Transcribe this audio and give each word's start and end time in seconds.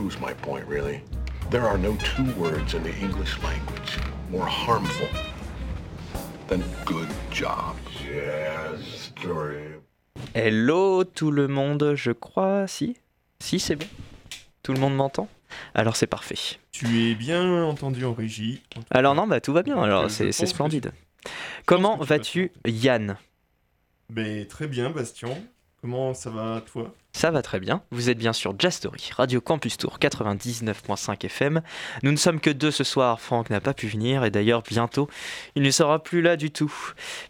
proves 0.00 0.18
my 0.20 0.32
point, 0.42 0.64
really. 0.66 1.02
There 1.50 1.62
are 1.66 1.76
no 1.76 1.94
two 1.96 2.24
words 2.40 2.74
in 2.74 2.82
the 2.82 2.94
English 3.02 3.36
language 3.42 3.98
more 4.30 4.46
harmful 4.46 5.08
than 6.48 6.62
good 6.86 7.08
job. 7.30 7.76
Jazz 8.02 8.80
story. 9.14 9.74
Hello 10.34 11.04
tout 11.04 11.30
le 11.30 11.48
monde, 11.48 11.94
je 11.96 12.12
crois. 12.12 12.66
Si 12.66 12.96
Si, 13.40 13.58
c'est 13.60 13.76
bon. 13.76 13.86
Tout 14.62 14.72
le 14.72 14.80
monde 14.80 14.94
m'entend? 14.96 15.28
Alors 15.74 15.96
c'est 15.96 16.06
parfait. 16.06 16.38
Tu 16.72 17.10
es 17.10 17.14
bien 17.14 17.62
entendu 17.64 18.04
en 18.06 18.14
régie. 18.14 18.62
En 18.76 18.80
Alors 18.90 19.14
cas. 19.14 19.20
non, 19.20 19.26
bah 19.26 19.40
tout 19.42 19.52
va 19.52 19.62
bien, 19.62 19.82
alors 19.82 20.10
c'est 20.10 20.32
splendide. 20.32 20.92
tu- 21.24 21.32
Comment 21.66 21.96
vas-tu, 21.98 22.52
Yann? 22.66 23.16
Ben, 24.08 24.46
très 24.46 24.66
bien, 24.66 24.88
Bastien. 24.90 25.28
Comment 25.82 26.12
ça 26.12 26.28
va, 26.28 26.62
toi? 26.70 26.92
Ça 27.12 27.30
va 27.30 27.40
très 27.40 27.58
bien. 27.58 27.82
Vous 27.90 28.10
êtes 28.10 28.18
bien 28.18 28.34
sur 28.34 28.54
Jazz 28.58 28.74
Story, 28.74 29.10
Radio 29.16 29.40
Campus 29.40 29.78
Tour 29.78 29.98
99.5 29.98 31.24
FM. 31.24 31.62
Nous 32.02 32.12
ne 32.12 32.16
sommes 32.16 32.38
que 32.38 32.50
deux 32.50 32.70
ce 32.70 32.84
soir. 32.84 33.18
Franck 33.18 33.48
n'a 33.48 33.60
pas 33.60 33.72
pu 33.72 33.86
venir 33.86 34.24
et 34.24 34.30
d'ailleurs 34.30 34.62
bientôt 34.62 35.08
il 35.54 35.62
ne 35.62 35.70
sera 35.70 36.02
plus 36.02 36.20
là 36.20 36.36
du 36.36 36.50
tout 36.50 36.72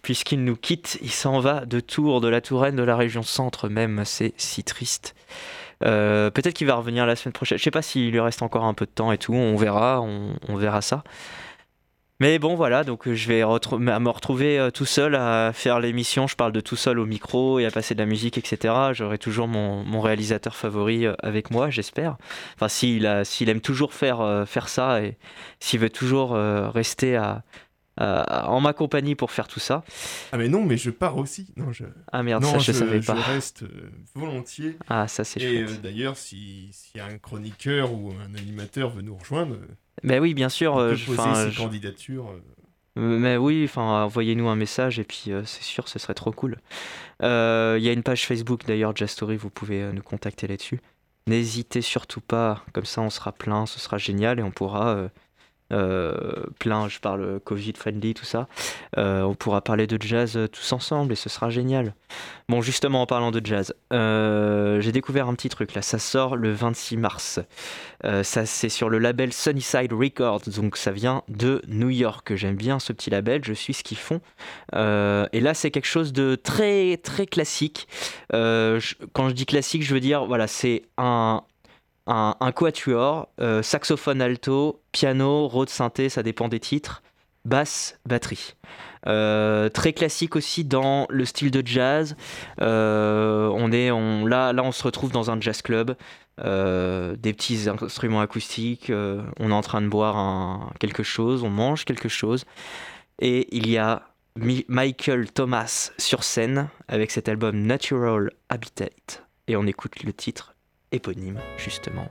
puisqu'il 0.03 0.43
nous 0.45 0.57
quitte. 0.57 0.99
Il 1.01 1.13
s'en 1.13 1.39
va 1.39 1.65
de 1.65 1.79
Tours, 1.79 2.21
de 2.21 2.29
la 2.29 2.41
Touraine, 2.41 2.75
de 2.75 2.83
la 2.83 2.97
région 2.97 3.23
centre 3.23 3.69
même. 3.69 4.03
C'est 4.05 4.35
si 4.37 4.65
triste. 4.65 5.15
Euh, 5.85 6.31
Peut-être 6.31 6.55
qu'il 6.55 6.67
va 6.67 6.75
revenir 6.75 7.07
la 7.07 7.15
semaine 7.15 7.33
prochaine. 7.33 7.57
Je 7.57 7.63
sais 7.63 7.71
pas 7.71 7.83
s'il 7.83 8.11
lui 8.11 8.21
reste 8.21 8.43
encore 8.43 8.65
un 8.65 8.75
peu 8.75 8.85
de 8.85 8.91
temps 8.91 9.13
et 9.13 9.19
tout. 9.19 9.33
On 9.33 9.55
verra. 9.57 10.01
On 10.01 10.57
verra 10.57 10.83
ça. 10.83 11.05
Mais 12.21 12.39
bon, 12.39 12.55
voilà, 12.55 12.85
donc 12.85 13.09
euh, 13.09 13.15
je 13.15 13.29
vais 13.29 13.41
me 13.41 14.09
retrouver 14.11 14.59
euh, 14.59 14.71
tout 14.71 14.85
seul 14.85 15.15
à 15.15 15.53
faire 15.55 15.81
l'émission. 15.81 16.27
Je 16.27 16.37
parle 16.37 16.53
de 16.53 16.61
tout 16.61 16.77
seul 16.77 16.99
au 16.99 17.07
micro 17.07 17.59
et 17.59 17.65
à 17.67 17.71
passer 17.71 17.95
de 17.95 18.01
la 18.01 18.07
musique, 18.07 18.37
etc. 18.37 18.75
J'aurai 18.93 19.17
toujours 19.19 19.49
mon, 19.49 19.83
mon 19.85 20.01
réalisateur 20.03 20.55
favori 20.55 21.07
euh, 21.07 21.15
avec 21.23 21.51
moi, 21.51 21.71
j'espère. 21.71 22.19
Enfin, 22.57 22.69
s'il 22.69 23.07
aime 23.49 23.61
toujours 23.63 23.95
faire, 23.95 24.45
faire 24.47 24.69
ça 24.69 25.03
et 25.03 25.17
s'il 25.61 25.81
veut 25.81 25.89
toujours 25.91 26.33
rester 26.33 27.17
à, 27.17 27.43
à- 27.97 28.49
en 28.51 28.61
ma 28.61 28.73
compagnie 28.75 29.15
pour 29.15 29.31
faire 29.31 29.49
tout 29.49 29.61
ça. 29.61 29.83
Ah, 30.33 30.37
mais 30.37 30.49
non, 30.49 30.63
mais 30.65 30.77
je 30.77 30.91
pars 30.91 31.17
aussi. 31.17 31.53
Non, 31.57 31.73
je, 31.73 31.85
Ah 32.13 32.23
merde, 32.23 32.43
non, 32.43 32.53
ça 32.53 32.59
je, 32.59 32.73
savais 32.73 33.01
pas. 33.01 33.15
reste 33.15 33.63
euh, 33.63 33.91
volontiers. 34.15 34.77
Ah, 34.89 35.09
ça 35.09 35.25
c'est 35.25 35.41
Et 35.41 35.65
chouette. 35.67 35.71
euh, 35.79 35.83
d'ailleurs, 35.83 36.17
si- 36.19 36.69
s'il 36.73 36.99
y 36.99 37.01
a 37.01 37.07
un 37.07 37.17
chroniqueur 37.19 37.93
ou 37.93 38.13
un 38.13 38.35
animateur 38.35 38.91
veut 38.91 39.03
nous 39.03 39.17
rejoindre, 39.17 39.57
Ben 40.05 40.21
oui, 40.21 40.35
bien 40.35 40.49
sûr. 40.49 40.75
on 40.75 40.81
euh, 40.81 40.89
peut 40.91 40.95
je- 40.97 41.07
poser 41.07 41.35
ses 41.35 41.51
je- 41.51 41.59
candidatures. 41.59 42.31
euh. 42.31 42.41
Mais 42.97 43.37
oui, 43.37 43.63
enfin, 43.65 44.05
envoyez-nous 44.05 44.49
un 44.49 44.57
message 44.57 44.99
et 44.99 45.05
puis 45.05 45.25
euh, 45.29 45.43
c'est 45.45 45.63
sûr, 45.63 45.89
ce 45.89 45.99
serait 45.99 46.15
trop 46.15 46.33
cool. 46.33 46.59
Euh, 47.23 47.77
Il 47.79 47.85
y 47.85 47.89
a 47.89 47.93
une 47.93 48.03
page 48.03 48.27
Facebook 48.27 48.65
d'ailleurs, 48.67 48.95
Jazz 48.97 49.11
Story, 49.11 49.37
vous 49.37 49.51
pouvez 49.51 49.93
nous 49.93 50.03
contacter 50.03 50.47
là-dessus. 50.49 50.81
N'hésitez 51.27 51.83
surtout 51.83 52.21
pas, 52.21 52.65
comme 52.73 52.85
ça 52.87 53.01
on 53.03 53.11
sera 53.11 53.31
plein, 53.33 53.67
ce 53.67 53.79
sera 53.79 53.97
génial 53.99 54.41
et 54.41 54.43
on 54.43 54.51
pourra, 54.51 54.89
euh, 54.97 55.09
plein, 55.71 56.89
je 56.89 56.99
parle 57.01 57.41
Covid 57.41 57.75
friendly, 57.77 58.15
tout 58.15 58.25
ça, 58.25 58.49
euh, 58.99 59.23
on 59.23 59.35
pourra 59.35 59.61
parler 59.61 59.87
de 59.87 60.01
jazz 60.01 60.37
euh, 60.37 60.49
tous 60.49 60.73
ensemble 60.73 61.13
et 61.13 61.17
ce 61.17 61.29
sera 61.29 61.51
génial. 61.51 61.95
Bon, 62.49 62.61
justement 62.61 63.03
en 63.03 63.07
parlant 63.07 63.31
de 63.31 63.41
jazz, 63.45 63.75
euh, 63.93 64.81
j'ai 64.81 64.93
découvert 64.93 65.29
un 65.29 65.35
petit 65.35 65.49
truc 65.49 65.75
là, 65.75 65.83
ça 65.83 65.99
sort 65.99 66.37
le 66.37 66.53
26 66.53 66.97
mars. 66.97 67.41
Euh, 68.05 68.23
ça 68.23 68.47
c'est 68.47 68.69
sur 68.69 68.89
le 68.89 68.99
label 68.99 69.33
Sunnyside 69.33 69.93
Records, 69.93 70.43
donc 70.49 70.77
ça 70.77 70.91
vient 70.91 71.23
de 71.29 71.63
New 71.69 71.91
York. 71.91 72.35
J'aime 72.35 72.57
bien 72.57 72.79
ce 72.79 72.93
petit 72.93 73.11
label, 73.11 73.45
je 73.45 73.53
suis 73.53 73.75
ce 73.75 73.85
qu'ils 73.85 73.99
font. 73.99 74.21
Euh, 74.75 75.27
et 75.33 75.41
là 75.41 75.55
c'est 75.55 75.71
quelque 75.71 75.87
chose 75.87 76.13
de 76.13 76.35
très 76.35 76.97
très 76.97 77.27
classique. 77.27 77.87
Euh, 78.33 78.81
quand 79.13 79.29
je 79.29 79.35
dis 79.35 79.47
classique, 79.47 79.85
je 79.85 79.95
veux 79.95 80.01
dire 80.01 80.25
voilà 80.25 80.47
c'est 80.47 80.83
un 80.99 81.43
un, 82.11 82.53
quatuor, 82.53 83.29
euh, 83.41 83.63
saxophone 83.63 84.21
alto, 84.21 84.83
piano, 84.93 85.47
rôde 85.47 85.69
synthé, 85.69 86.09
ça 86.09 86.23
dépend 86.23 86.49
des 86.49 86.61
titres, 86.61 87.03
basse, 87.45 87.99
batterie. 88.05 88.57
Euh, 89.07 89.69
très 89.69 89.93
classique 89.93 90.37
aussi 90.37 90.65
dans 90.65 91.07
le 91.09 91.25
style 91.25 91.51
de 91.51 91.63
jazz. 91.65 92.17
Euh, 92.61 93.49
on 93.55 93.73
est, 93.73 93.91
là, 94.29 94.53
là, 94.53 94.63
on 94.63 94.73
se 94.73 94.83
retrouve 94.83 95.13
dans 95.13 95.31
un 95.31 95.41
jazz 95.41 95.63
club, 95.63 95.97
des 96.39 97.33
petits 97.35 97.69
instruments 97.69 98.21
acoustiques. 98.21 98.91
on 98.91 99.51
est 99.51 99.55
en 99.55 99.61
train 99.61 99.83
de 99.83 99.89
boire 99.89 100.73
quelque 100.79 101.03
chose, 101.03 101.45
on 101.45 101.51
mange 101.51 101.85
quelque 101.85 102.09
chose, 102.09 102.45
et 103.21 103.55
il 103.57 103.69
y 103.69 103.79
a 103.79 104.03
Mi- 104.37 104.65
Michael 104.69 105.31
Thomas 105.31 105.91
sur 105.99 106.25
scène 106.25 106.69
avec 106.89 107.11
cet 107.11 107.29
album 107.29 107.61
Natural 107.61 108.31
Habitat, 108.49 108.87
et 109.49 109.57
on 109.57 109.67
écoute 109.67 110.03
le 110.03 110.13
titre 110.13 110.55
éponyme 110.93 111.39
justement. 111.59 112.09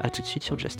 À 0.00 0.10
tout 0.10 0.22
de 0.22 0.26
suite 0.26 0.42
sur 0.42 0.58
Jazz 0.58 0.76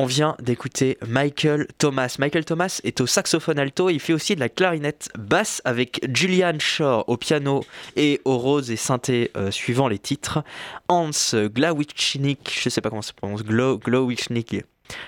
On 0.00 0.06
vient 0.06 0.36
d'écouter 0.40 0.96
Michael 1.04 1.66
Thomas. 1.76 2.14
Michael 2.20 2.44
Thomas 2.44 2.80
est 2.84 3.00
au 3.00 3.06
saxophone 3.08 3.58
alto 3.58 3.90
il 3.90 3.98
fait 3.98 4.12
aussi 4.12 4.36
de 4.36 4.40
la 4.40 4.48
clarinette 4.48 5.08
basse 5.18 5.60
avec 5.64 6.00
Julian 6.16 6.56
Shaw 6.60 7.02
au 7.08 7.16
piano 7.16 7.64
et 7.96 8.20
au 8.24 8.38
rose 8.38 8.70
et 8.70 8.76
synthé 8.76 9.32
euh, 9.36 9.50
suivant 9.50 9.88
les 9.88 9.98
titres. 9.98 10.44
Hans 10.88 11.10
Glawicznik, 11.34 12.60
je 12.62 12.68
sais 12.68 12.80
pas 12.80 12.90
comment 12.90 13.02
ça 13.02 13.08
se 13.08 13.14
prononce, 13.14 13.42
Glo, 13.42 13.76
Glawicznik 13.76 14.64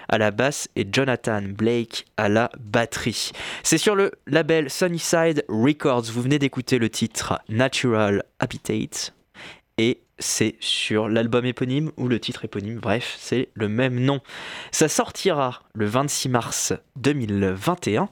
à 0.09 0.19
la 0.19 0.33
basse 0.33 0.69
et 0.75 0.85
Jonathan 0.91 1.43
Blake 1.43 2.07
à 2.17 2.29
la 2.29 2.51
batterie. 2.59 3.31
C'est 3.63 3.79
sur 3.79 3.95
le 3.95 4.11
label 4.27 4.71
Sunnyside 4.71 5.45
Records. 5.49 6.07
Vous 6.13 6.23
venez 6.23 6.41
d'écouter 6.41 6.81
le 6.81 6.91
titre 6.91 7.41
Natural 7.49 8.25
Habitat 8.41 9.13
et 9.79 10.01
c'est 10.21 10.57
sur 10.61 11.09
l'album 11.09 11.45
éponyme 11.45 11.91
ou 11.97 12.07
le 12.07 12.21
titre 12.21 12.45
éponyme, 12.45 12.79
bref, 12.79 13.17
c'est 13.19 13.49
le 13.55 13.69
même 13.69 13.99
nom. 13.99 14.21
Ça 14.71 14.89
sortira 14.89 15.63
le 15.75 15.87
26 15.87 16.29
mars 16.29 16.73
2021. 16.97 18.09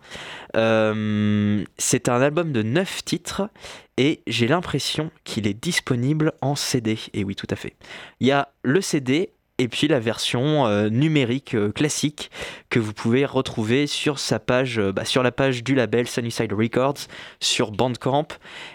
Euh, 0.57 1.65
c'est 1.77 2.09
un 2.09 2.21
album 2.21 2.53
de 2.53 2.63
9 2.63 3.05
titres 3.05 3.51
et 3.97 4.23
j'ai 4.27 4.49
l'impression 4.49 5.11
qu'il 5.25 5.47
est 5.47 5.55
disponible 5.55 6.33
en 6.41 6.57
CD. 6.57 6.99
Et 7.13 7.25
oui, 7.25 7.37
tout 7.37 7.47
à 7.51 7.57
fait. 7.57 7.75
Il 8.21 8.27
y 8.27 8.33
a 8.33 8.49
le 8.63 8.81
CD 8.81 9.31
et 9.59 9.69
puis 9.69 9.89
la 9.89 10.01
version 10.01 10.67
euh, 10.67 10.89
numérique 10.89 11.55
euh, 11.55 11.73
classique 11.73 12.31
que 12.71 12.79
vous 12.79 12.93
pouvez 12.93 13.25
retrouver 13.25 13.87
sur 13.87 14.17
bah, 14.49 15.05
sur 15.05 15.23
la 15.23 15.33
page 15.33 15.65
du 15.65 15.75
label 15.75 16.07
Sunnyside 16.07 16.53
Records, 16.53 17.09
sur 17.41 17.73
Bandcamp, 17.73 18.29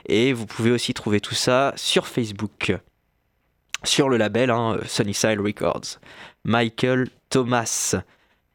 et 0.08 0.34
vous 0.34 0.46
pouvez 0.46 0.72
aussi 0.72 0.94
trouver 0.94 1.22
tout 1.22 1.36
ça 1.36 1.74
sur 1.78 2.06
Facebook 2.06 2.74
sur 3.84 4.10
le 4.10 4.18
label 4.18 4.50
hein, 4.50 4.80
Sunnyside 4.86 5.40
Records. 5.40 6.00
Michael 6.44 7.10
Thomas. 7.30 7.96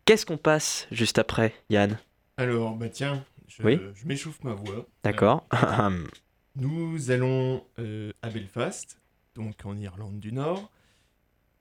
Qu'est-ce 0.04 0.26
qu'on 0.26 0.38
passe 0.38 0.86
juste 0.90 1.18
après, 1.18 1.54
Yann? 1.70 1.98
Alors, 2.36 2.76
bah 2.76 2.88
tiens, 2.88 3.24
je, 3.48 4.06
m'échauffe 4.06 4.42
ma 4.44 4.54
voix. 4.54 4.86
D'accord. 5.02 5.46
Euh, 5.52 6.06
nous 6.56 7.10
allons 7.10 7.64
euh, 7.78 8.12
à 8.22 8.30
Belfast, 8.30 9.00
donc 9.34 9.64
en 9.64 9.76
Irlande 9.76 10.20
du 10.20 10.32
Nord. 10.32 10.70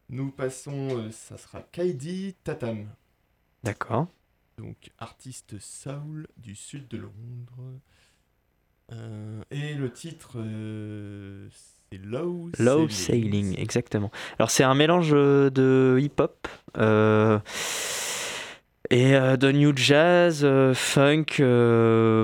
Nous 0.09 0.31
passons, 0.31 0.89
euh, 0.97 1.11
ça 1.11 1.37
sera 1.37 1.61
Kaidi 1.61 2.35
Tatam. 2.43 2.87
D'accord. 3.63 4.07
Donc, 4.57 4.91
artiste 4.97 5.59
soul 5.59 6.27
du 6.37 6.55
sud 6.55 6.87
de 6.87 6.97
Londres. 6.97 7.79
et 9.51 9.73
le 9.73 9.91
titre, 9.91 10.39
Low, 11.93 12.49
low 12.59 12.89
sailing. 12.89 13.53
sailing. 13.53 13.59
exactement. 13.59 14.11
Alors 14.39 14.51
c'est 14.51 14.63
un 14.63 14.75
mélange 14.75 15.11
euh, 15.13 15.49
de 15.49 15.97
hip-hop 16.01 16.47
euh, 16.77 17.39
et 18.89 19.15
euh, 19.15 19.37
de 19.37 19.51
new 19.51 19.75
jazz, 19.75 20.45
funk, 20.73 21.25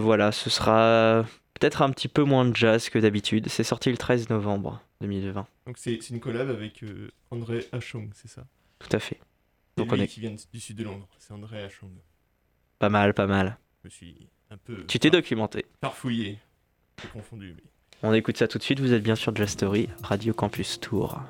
voilà, 0.01 0.31
ce 0.33 0.49
sera 0.49 1.25
peut-être 1.53 1.81
un 1.81 1.91
petit 1.91 2.09
peu 2.09 2.23
moins 2.23 2.45
de 2.45 2.55
jazz 2.55 2.89
que 2.89 2.99
d'habitude. 2.99 3.47
C'est 3.47 3.63
sorti 3.63 3.89
le 3.89 3.97
13 3.97 4.29
novembre 4.29 4.81
2020. 5.01 5.47
Donc 5.65 5.77
c'est 5.77 6.09
une 6.09 6.19
collab 6.19 6.49
avec 6.49 6.83
André 7.31 7.65
Hachong, 7.71 8.09
c'est 8.13 8.29
ça? 8.29 8.45
Tout 8.79 8.93
à 8.95 8.99
fait. 8.99 9.19
Donc 9.77 9.91
on 9.93 9.95
est... 9.95 10.07
qui 10.07 10.19
vient 10.19 10.35
du 10.51 10.59
sud 10.59 10.77
de 10.77 10.83
Londres, 10.83 11.07
c'est 11.17 11.33
André 11.33 11.63
Hachong. 11.63 11.91
Pas 12.79 12.89
mal, 12.89 13.13
pas 13.13 13.27
mal. 13.27 13.57
Je 13.81 13.87
me 13.87 13.89
suis 13.89 14.27
un 14.51 14.57
peu... 14.57 14.85
Tu 14.87 14.99
t'es 14.99 15.09
documenté. 15.09 15.65
Parfouillé, 15.79 16.37
confondu. 17.13 17.55
On 18.05 18.11
écoute 18.11 18.37
ça 18.37 18.49
tout 18.49 18.57
de 18.57 18.63
suite, 18.63 18.81
vous 18.81 18.91
êtes 18.91 19.01
bien 19.01 19.15
sûr 19.15 19.31
de 19.31 19.45
story, 19.45 19.87
Radio 20.03 20.33
Campus 20.33 20.77
Tour. 20.81 21.21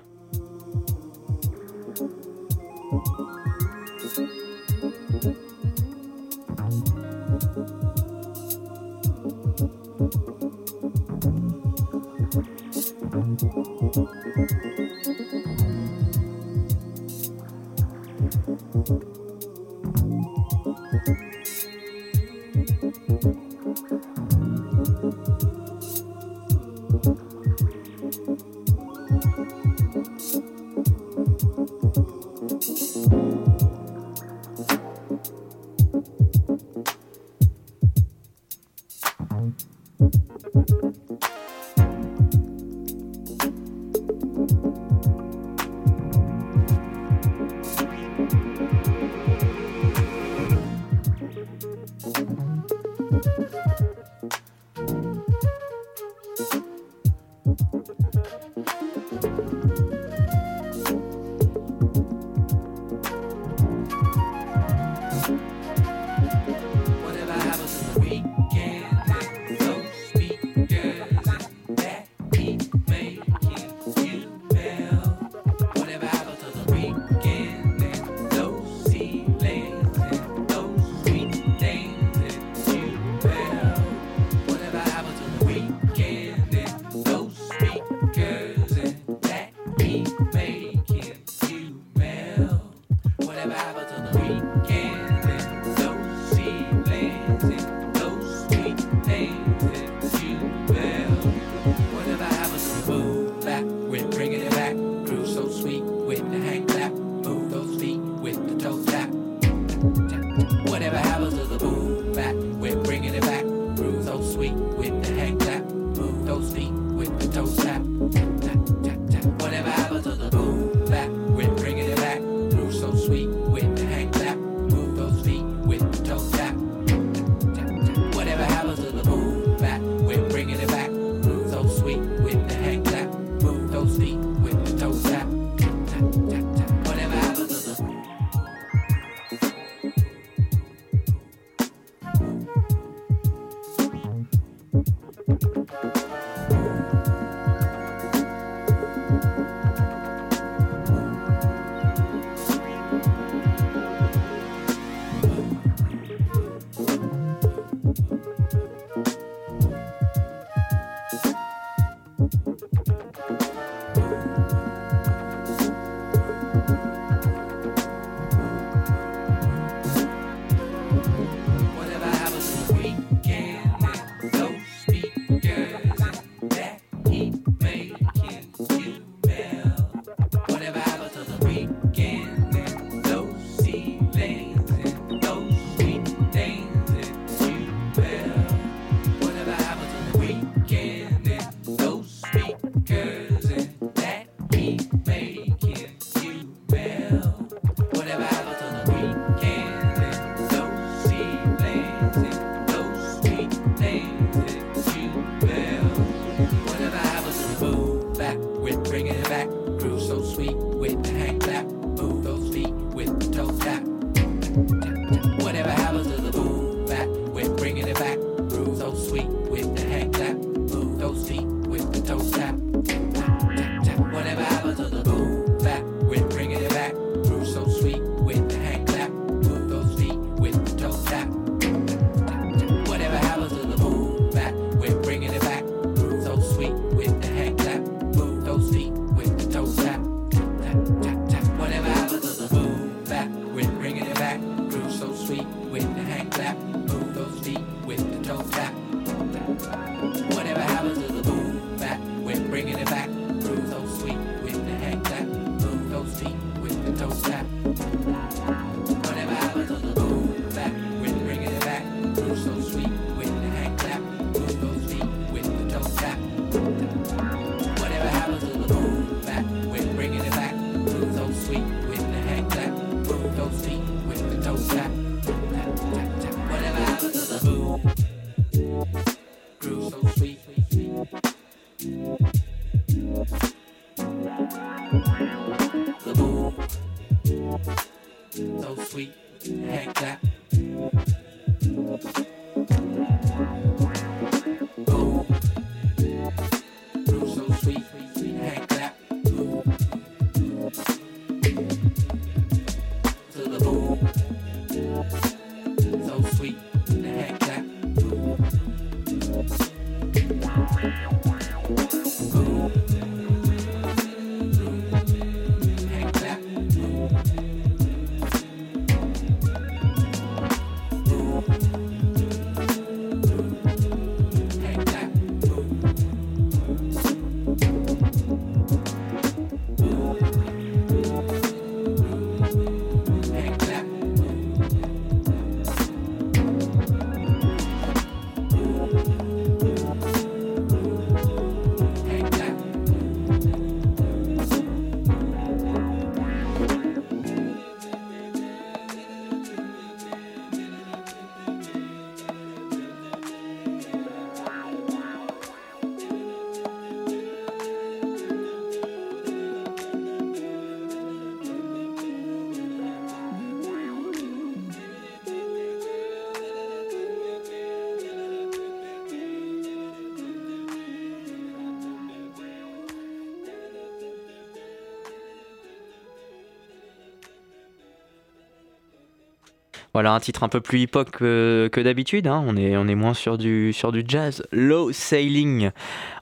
Voilà 379.94 380.14
un 380.14 380.20
titre 380.20 380.42
un 380.44 380.50
peu 380.50 380.60
plus 380.60 380.80
hip-hop 380.80 381.12
que, 381.12 381.70
d'habitude. 381.84 382.26
hein. 382.28 382.44
On, 382.48 382.58
est, 382.58 382.76
on 382.78 382.88
est 382.88 382.96
moins 382.96 383.14
sur 383.14 383.38
du, 383.38 383.74
sur 383.74 383.92
du 383.92 384.04
jazz. 384.08 384.44
Low 384.52 384.92
Sailing. 384.92 385.70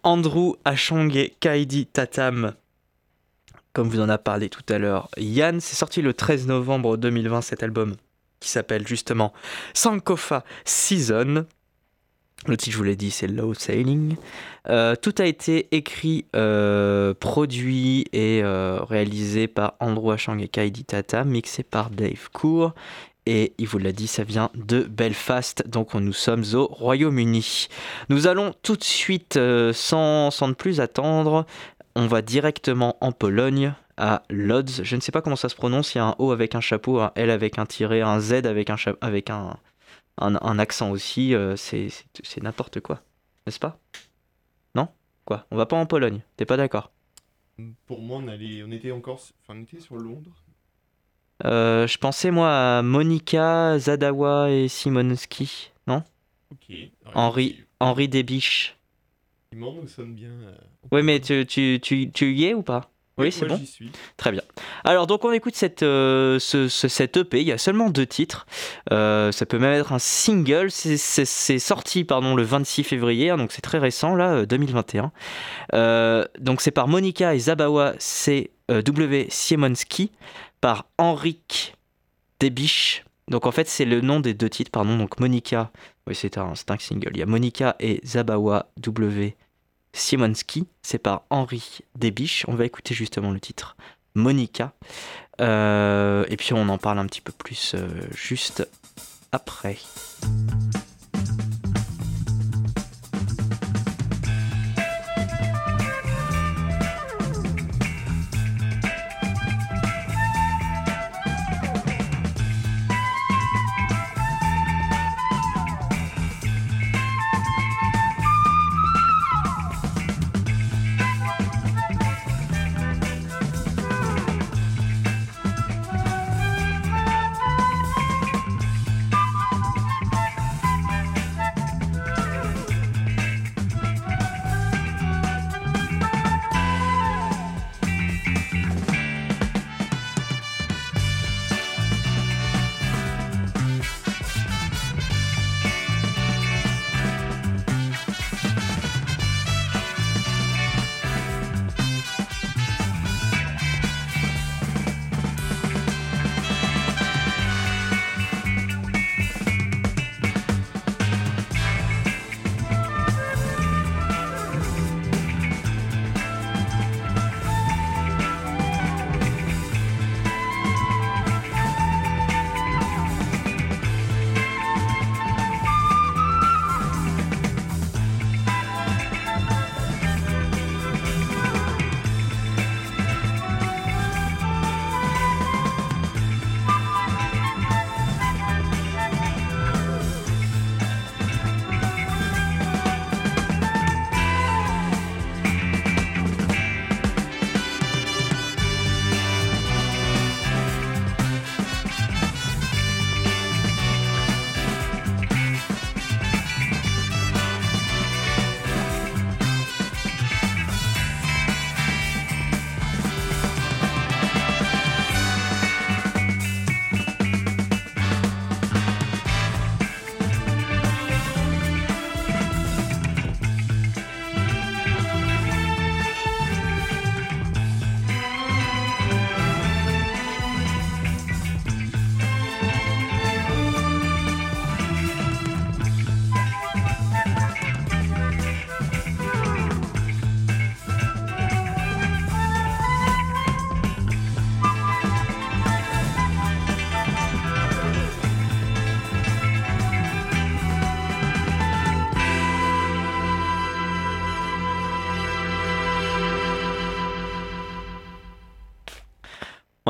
Andrew 0.03 0.55
Achong 0.65 1.29
Kaidi 1.39 1.85
Tatam. 1.85 2.53
Comme 3.71 3.87
vous 3.87 4.01
en 4.01 4.09
a 4.09 4.17
parlé 4.17 4.49
tout 4.49 4.63
à 4.67 4.77
l'heure. 4.77 5.07
Yann, 5.17 5.61
c'est 5.61 5.77
sorti 5.77 6.01
le 6.01 6.13
13 6.13 6.47
novembre 6.47 6.97
2020 6.97 7.41
cet 7.41 7.63
album 7.63 7.95
qui 8.41 8.49
s'appelle 8.49 8.85
justement 8.85 9.31
Sankofa 9.73 10.43
Season. 10.65 11.45
Le 12.47 12.57
titre, 12.57 12.73
je 12.73 12.77
vous 12.77 12.83
l'ai 12.83 12.95
dit, 12.95 13.11
c'est 13.11 13.27
Low 13.27 13.53
Sailing. 13.53 14.15
Euh, 14.67 14.95
tout 14.95 15.13
a 15.19 15.25
été 15.25 15.67
écrit, 15.75 16.25
euh, 16.35 17.13
produit 17.13 18.05
et 18.13 18.41
euh, 18.43 18.79
réalisé 18.81 19.47
par 19.47 19.75
Andrew 19.79 20.11
Achang 20.11 20.39
et 20.39 20.47
Kaidi 20.47 20.83
Tata, 20.83 21.23
mixé 21.23 21.61
par 21.61 21.91
Dave 21.91 22.29
Cour. 22.33 22.73
Et 23.27 23.53
il 23.59 23.67
vous 23.67 23.77
l'a 23.77 23.91
dit, 23.91 24.07
ça 24.07 24.23
vient 24.23 24.49
de 24.55 24.81
Belfast, 24.83 25.67
donc 25.67 25.93
nous 25.93 26.13
sommes 26.13 26.43
au 26.53 26.65
Royaume-Uni. 26.65 27.67
Nous 28.09 28.25
allons 28.25 28.55
tout 28.63 28.75
de 28.75 28.83
suite, 28.83 29.37
euh, 29.37 29.73
sans, 29.73 30.31
sans 30.31 30.47
de 30.47 30.53
plus 30.53 30.79
attendre, 30.79 31.45
on 31.95 32.07
va 32.07 32.23
directement 32.23 32.97
en 33.01 33.11
Pologne, 33.11 33.73
à 33.97 34.23
Lodz. 34.29 34.81
Je 34.83 34.95
ne 34.95 35.01
sais 35.01 35.11
pas 35.11 35.21
comment 35.21 35.35
ça 35.35 35.49
se 35.49 35.55
prononce, 35.55 35.93
il 35.93 35.99
y 35.99 36.01
a 36.01 36.05
un 36.05 36.15
O 36.17 36.31
avec 36.31 36.55
un 36.55 36.61
chapeau, 36.61 36.99
un 36.99 37.11
L 37.15 37.29
avec 37.29 37.59
un 37.59 37.67
tiret, 37.67 38.01
un 38.01 38.19
Z 38.19 38.45
avec 38.45 38.71
un, 38.71 38.75
avec 39.01 39.29
un, 39.29 39.55
un, 40.17 40.59
accent 40.59 40.89
aussi, 40.89 41.35
euh, 41.35 41.55
c'est 41.55 41.91
n'importe 42.41 42.79
quoi, 42.79 43.01
n'est-ce 43.45 43.59
pas? 43.59 43.77
Non? 44.73 44.87
Quoi? 45.25 45.45
On 45.51 45.57
va 45.57 45.67
pas 45.67 45.77
en 45.77 45.85
Pologne, 45.85 46.21
t'es 46.37 46.45
pas 46.45 46.57
d'accord? 46.57 46.91
Pour 47.85 48.01
moi, 48.01 48.19
on, 48.23 48.27
allait, 48.27 48.63
on 48.63 48.71
était 48.71 48.91
encore 48.91 49.21
enfin, 49.43 49.59
on 49.59 49.61
était 49.61 49.79
sur 49.79 49.95
Londres. 49.95 50.40
Euh, 51.45 51.87
Je 51.87 51.97
pensais 51.97 52.31
moi 52.31 52.77
à 52.77 52.81
Monica, 52.81 53.77
Zadawa 53.79 54.49
et 54.51 54.67
Simonski, 54.67 55.71
non? 55.87 56.03
Ok. 56.51 56.75
Henri, 57.13 57.59
Henri 57.79 58.07
Desbiches. 58.07 58.77
bien. 60.13 60.29
euh, 60.29 60.55
Ouais, 60.91 61.03
mais 61.03 61.19
tu, 61.19 61.45
tu, 61.45 61.79
tu, 61.81 62.09
tu 62.11 62.33
y 62.33 62.45
es 62.45 62.53
ou 62.53 62.61
pas? 62.63 62.89
Oui, 63.17 63.31
c'est 63.31 63.45
bon. 63.45 63.57
suis. 63.65 63.91
Très 64.17 64.31
bien. 64.31 64.41
Alors, 64.83 65.05
donc, 65.05 65.25
on 65.25 65.31
écoute 65.31 65.55
cette, 65.55 65.83
euh, 65.83 66.39
ce, 66.39 66.67
ce- 66.69 66.87
cette 66.87 67.17
EP. 67.17 67.41
Il 67.41 67.47
y 67.47 67.51
a 67.51 67.57
seulement 67.57 67.89
deux 67.89 68.05
titres. 68.07 68.47
Euh, 68.91 69.31
ça 69.31 69.45
peut 69.45 69.59
même 69.59 69.73
être 69.73 69.91
un 69.93 69.99
single. 69.99 70.71
C'est- 70.71 70.97
sorti 71.59 72.03
pardon, 72.03 72.35
le 72.35 72.43
26 72.43 72.83
février, 72.83 73.29
hein, 73.29 73.37
donc 73.37 73.51
c'est 73.51 73.61
très 73.61 73.77
récent, 73.77 74.15
là, 74.15 74.31
euh, 74.31 74.45
2021. 74.45 75.11
Euh, 75.73 76.25
donc, 76.39 76.61
c'est 76.61 76.71
par 76.71 76.87
Monica 76.87 77.35
et 77.35 77.39
Zabawa 77.39 77.93
C. 77.99 78.51
euh, 78.71 78.81
W. 78.81 79.27
Siemonski, 79.29 80.11
par 80.61 80.85
Henrik 80.97 81.75
Debiche. 82.39 83.03
Donc, 83.27 83.45
en 83.45 83.51
fait, 83.51 83.67
c'est 83.67 83.85
le 83.85 84.01
nom 84.01 84.19
des 84.19 84.33
deux 84.33 84.49
titres, 84.49 84.71
pardon. 84.71 84.97
Donc, 84.97 85.19
Monica, 85.19 85.71
oui, 86.07 86.15
c'est 86.15 86.37
un, 86.37 86.53
single. 86.55 87.11
Il 87.13 87.17
y 87.17 87.23
a 87.23 87.25
Monica 87.25 87.75
et 87.79 88.01
Zabawa 88.05 88.71
W. 88.77 89.35
Siemonski, 89.93 90.67
c'est 90.81 90.99
par 90.99 91.23
Henri 91.29 91.79
Debiche. 91.95 92.45
On 92.47 92.55
va 92.55 92.65
écouter 92.65 92.95
justement 92.95 93.31
le 93.31 93.39
titre 93.39 93.75
Monica. 94.15 94.73
Euh, 95.41 96.25
et 96.29 96.37
puis 96.37 96.53
on 96.53 96.69
en 96.69 96.77
parle 96.77 96.99
un 96.99 97.07
petit 97.07 97.21
peu 97.21 97.31
plus 97.31 97.73
euh, 97.75 97.87
juste 98.11 98.67
après. 99.31 99.77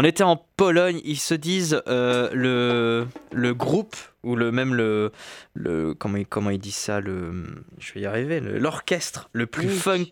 On 0.01 0.03
était 0.03 0.23
en 0.23 0.35
Pologne, 0.57 0.99
ils 1.03 1.19
se 1.19 1.35
disent 1.35 1.79
euh, 1.85 2.31
le, 2.33 3.07
le 3.31 3.53
groupe, 3.53 3.95
ou 4.23 4.35
le 4.35 4.51
même 4.51 4.73
le. 4.73 5.11
le 5.53 5.93
comment, 5.93 6.17
il- 6.17 6.25
comment 6.25 6.49
ils 6.49 6.57
disent 6.57 6.73
ça 6.73 6.99
le, 7.01 7.63
Je 7.77 7.93
vais 7.93 8.01
y 8.01 8.05
arriver, 8.07 8.39
l'orchestre 8.39 9.29
le 9.31 9.45
plus 9.45 9.67
Oui. 9.67 9.75
funk 9.77 10.09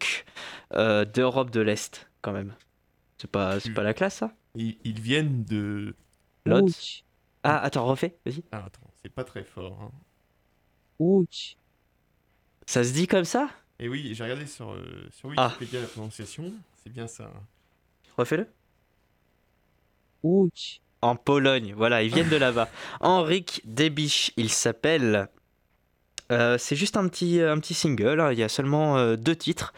euh, 0.76 1.06
d'Europe 1.06 1.50
de 1.50 1.62
l'Est, 1.62 2.08
quand 2.22 2.34
même. 2.34 2.54
C'est 3.18 3.32
pas, 3.32 3.60
c'est 3.60 3.74
pas 3.74 3.82
la 3.82 3.96
classe, 3.96 4.18
ça? 4.18 4.32
Ils, 4.54 4.78
ils 4.84 5.00
viennent 5.00 5.44
de. 5.46 5.96
Lodz 6.46 7.04
Ah, 7.42 7.58
attends, 7.58 7.86
refais, 7.86 8.16
vas-y. 8.28 8.44
Ah, 8.52 8.66
attends, 8.68 8.92
c'est 9.02 9.12
pas 9.12 9.24
très 9.24 9.44
fort. 9.44 9.92
Hein. 11.00 11.24
Ça 12.68 12.84
se 12.84 12.94
dit 12.94 13.08
comme 13.08 13.26
ça? 13.26 13.50
Et 13.80 13.90
oui, 13.90 14.12
j'ai 14.14 14.24
regardé 14.24 14.46
sur, 14.46 14.72
euh, 14.72 15.08
sur 15.10 15.32
Ah. 15.36 15.48
Wikipédia 15.48 15.82
la 15.82 15.88
prononciation, 15.88 16.54
c'est 16.84 16.92
bien 16.94 17.08
ça. 17.08 17.24
hein. 17.24 17.44
Refais-le. 20.24 20.82
En 21.02 21.16
Pologne, 21.16 21.74
voilà, 21.78 22.04
ils 22.04 22.14
viennent 22.14 22.30
de 22.30 22.36
là-bas. 22.36 22.68
Henrik 23.00 23.62
Debisch, 23.66 24.32
il 24.36 24.50
s'appelle. 24.50 25.30
Euh, 26.32 26.58
c'est 26.60 26.76
juste 26.76 26.96
un 26.96 27.08
petit, 27.08 27.42
un 27.42 27.58
petit 27.58 27.74
single, 27.74 28.20
hein, 28.20 28.32
il 28.32 28.38
y 28.38 28.44
a 28.44 28.50
seulement 28.50 28.98
euh, 28.98 29.16
deux 29.16 29.36
titres. 29.36 29.74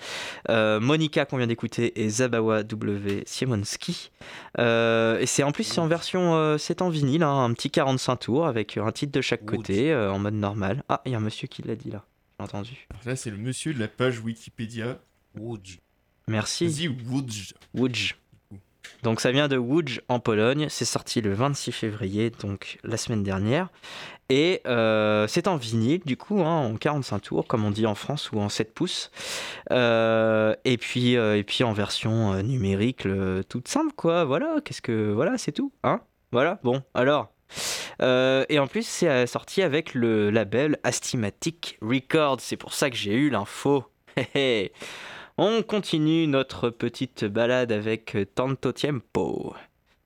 Euh, 0.49 0.81
Monica 0.81 1.25
qu'on 1.25 1.37
vient 1.37 1.47
d'écouter 1.47 2.01
et 2.01 2.09
Zabawa 2.09 2.63
W. 2.63 3.23
Siemonski. 3.25 4.11
Euh, 4.59 5.19
et 5.19 5.25
c'est 5.27 5.43
en 5.43 5.53
plus 5.53 5.63
c'est 5.63 5.79
en 5.79 5.87
version, 5.87 6.35
euh, 6.35 6.57
c'est 6.57 6.81
en 6.81 6.89
vinyle, 6.89 7.23
hein, 7.23 7.45
un 7.45 7.53
petit 7.53 7.71
45 7.71 8.15
tours 8.17 8.47
avec 8.47 8.75
un 8.75 8.91
titre 8.91 9.13
de 9.13 9.21
chaque 9.21 9.45
côté 9.45 9.93
euh, 9.93 10.11
en 10.11 10.19
mode 10.19 10.33
normal. 10.33 10.83
Ah, 10.89 11.01
il 11.05 11.13
y 11.13 11.15
a 11.15 11.19
un 11.19 11.21
monsieur 11.21 11.47
qui 11.47 11.61
l'a 11.61 11.75
dit 11.77 11.89
là, 11.89 12.03
j'ai 12.37 12.43
entendu. 12.43 12.87
Alors 12.89 13.03
là, 13.05 13.15
c'est 13.15 13.29
le 13.29 13.37
monsieur 13.37 13.73
de 13.73 13.79
la 13.79 13.87
page 13.87 14.19
Wikipédia. 14.19 14.99
Merci. 16.27 16.67
Vas-y, 16.67 16.87
Wudge. 17.73 18.15
Donc 19.03 19.19
ça 19.19 19.31
vient 19.31 19.47
de 19.47 19.57
Łódź 19.57 20.01
en 20.09 20.19
Pologne, 20.19 20.67
c'est 20.69 20.85
sorti 20.85 21.21
le 21.21 21.33
26 21.33 21.71
février, 21.71 22.29
donc 22.29 22.77
la 22.83 22.97
semaine 22.97 23.23
dernière. 23.23 23.69
Et 24.31 24.61
euh, 24.65 25.27
c'est 25.27 25.49
en 25.49 25.57
vinyle, 25.57 25.99
du 26.05 26.15
coup, 26.15 26.41
hein, 26.41 26.71
en 26.71 26.77
45 26.77 27.19
tours, 27.19 27.47
comme 27.47 27.65
on 27.65 27.71
dit 27.71 27.85
en 27.85 27.95
France, 27.95 28.31
ou 28.31 28.39
en 28.39 28.47
7 28.47 28.73
pouces. 28.73 29.11
Euh, 29.71 30.55
et, 30.63 30.77
puis, 30.77 31.17
euh, 31.17 31.37
et 31.37 31.43
puis 31.43 31.65
en 31.65 31.73
version 31.73 32.41
numérique, 32.41 33.05
toute 33.49 33.67
simple, 33.67 33.91
quoi. 33.93 34.23
Voilà, 34.23 34.55
qu'est-ce 34.63 34.81
que. 34.81 35.11
Voilà, 35.11 35.37
c'est 35.37 35.51
tout. 35.51 35.73
Hein 35.83 35.99
voilà, 36.31 36.59
bon, 36.63 36.81
alors. 36.93 37.33
Et 37.99 38.57
en 38.57 38.67
plus, 38.67 38.87
c'est 38.87 39.27
sorti 39.27 39.61
avec 39.61 39.93
le 39.93 40.29
label 40.29 40.79
Astimatic 40.83 41.77
Records. 41.81 42.39
C'est 42.39 42.55
pour 42.55 42.73
ça 42.73 42.89
que 42.89 42.95
j'ai 42.95 43.13
eu 43.13 43.29
l'info. 43.29 43.83
On 45.43 45.63
continue 45.63 46.27
notre 46.27 46.69
petite 46.69 47.25
balade 47.25 47.71
avec 47.71 48.15
Tanto 48.35 48.71
Tiempo. 48.73 49.55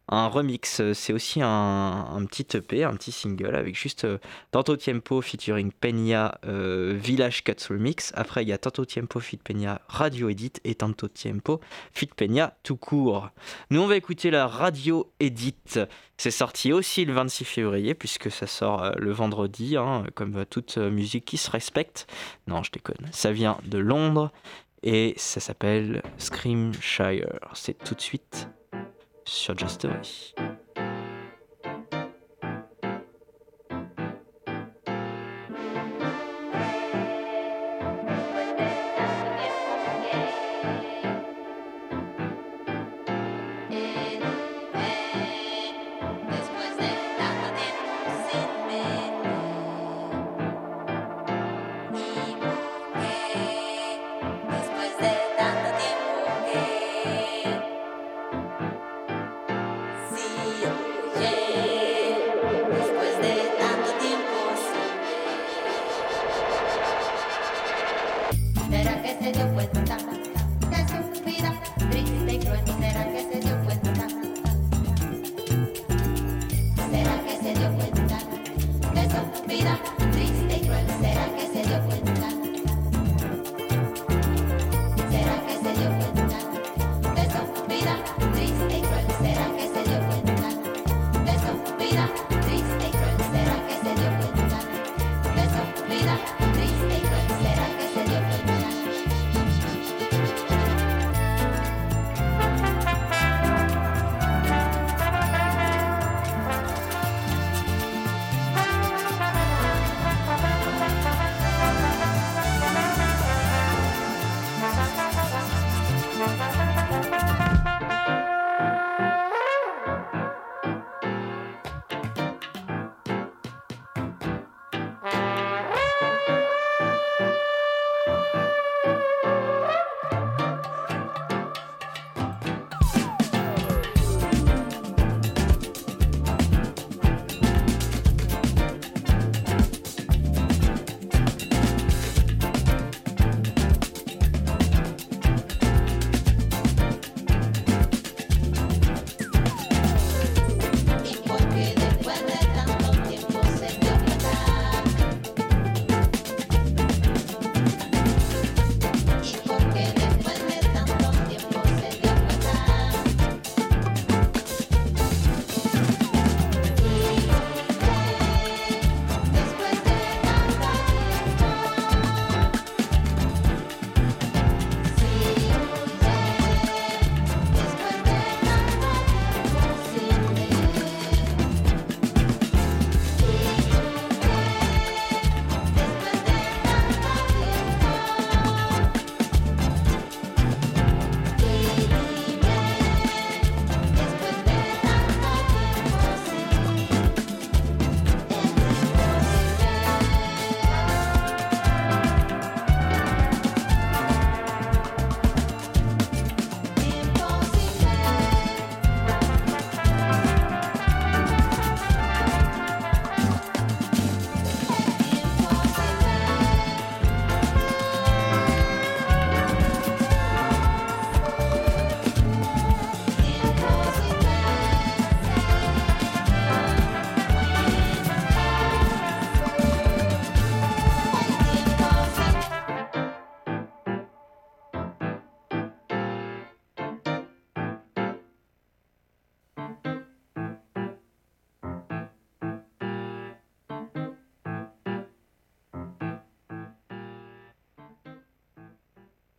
Un 0.08 0.28
remix, 0.28 0.82
c'est 0.94 1.12
aussi 1.12 1.42
un, 1.42 2.26
petit 2.30 2.56
EP, 2.56 2.86
un 2.86 2.96
petit 2.96 3.12
single 3.12 3.56
avec 3.56 3.76
juste 3.76 4.06
euh, 4.06 4.20
Tanto 4.52 4.78
Tiempo 4.78 5.20
featuring 5.20 5.72
Peña 5.74 6.40
euh, 6.46 6.94
Village 6.96 7.44
Cuts 7.44 7.68
Remix. 7.70 8.14
Après, 8.16 8.44
il 8.44 8.50
y 8.50 8.54
a 8.54 8.58
Tanto 8.58 8.86
Tiempo 8.86 9.20
feat 9.20 9.42
Peña 9.44 9.82
Radio 9.88 10.30
Edit 10.30 10.62
et 10.64 10.76
Tanto 10.76 11.10
Tiempo 11.10 11.60
feat 11.92 12.14
Peña 12.14 12.56
tout 12.64 12.78
court. 12.78 13.32
Nous, 13.72 13.82
on 13.82 13.88
va 13.88 13.98
écouter 13.98 14.30
la 14.30 14.48
Radio 14.48 15.12
Edit. 15.20 15.80
C'est 16.18 16.32
sorti 16.32 16.72
aussi 16.72 17.04
le 17.04 17.12
26 17.12 17.44
février 17.44 17.94
puisque 17.94 18.32
ça 18.32 18.48
sort 18.48 18.84
euh, 18.84 18.92
le 18.98 19.12
vendredi, 19.12 19.76
hein, 19.76 20.06
comme 20.14 20.46
toute 20.46 20.78
musique 20.78 21.26
qui 21.26 21.38
se 21.38 21.50
respecte. 21.50 22.08
Non, 22.48 22.62
je 22.62 22.72
déconne. 22.72 23.10
Ça 23.12 23.32
vient 23.32 23.58
de 23.66 23.80
Londres 23.80 24.32
et 24.86 25.16
ça 25.18 25.40
s'appelle 25.40 26.02
Screamshire. 26.18 27.40
C'est 27.54 27.78
tout 27.84 27.96
de 27.96 28.02
suite 28.02 28.48
sur 29.26 29.58
Just 29.58 29.82
Story. 29.82 30.36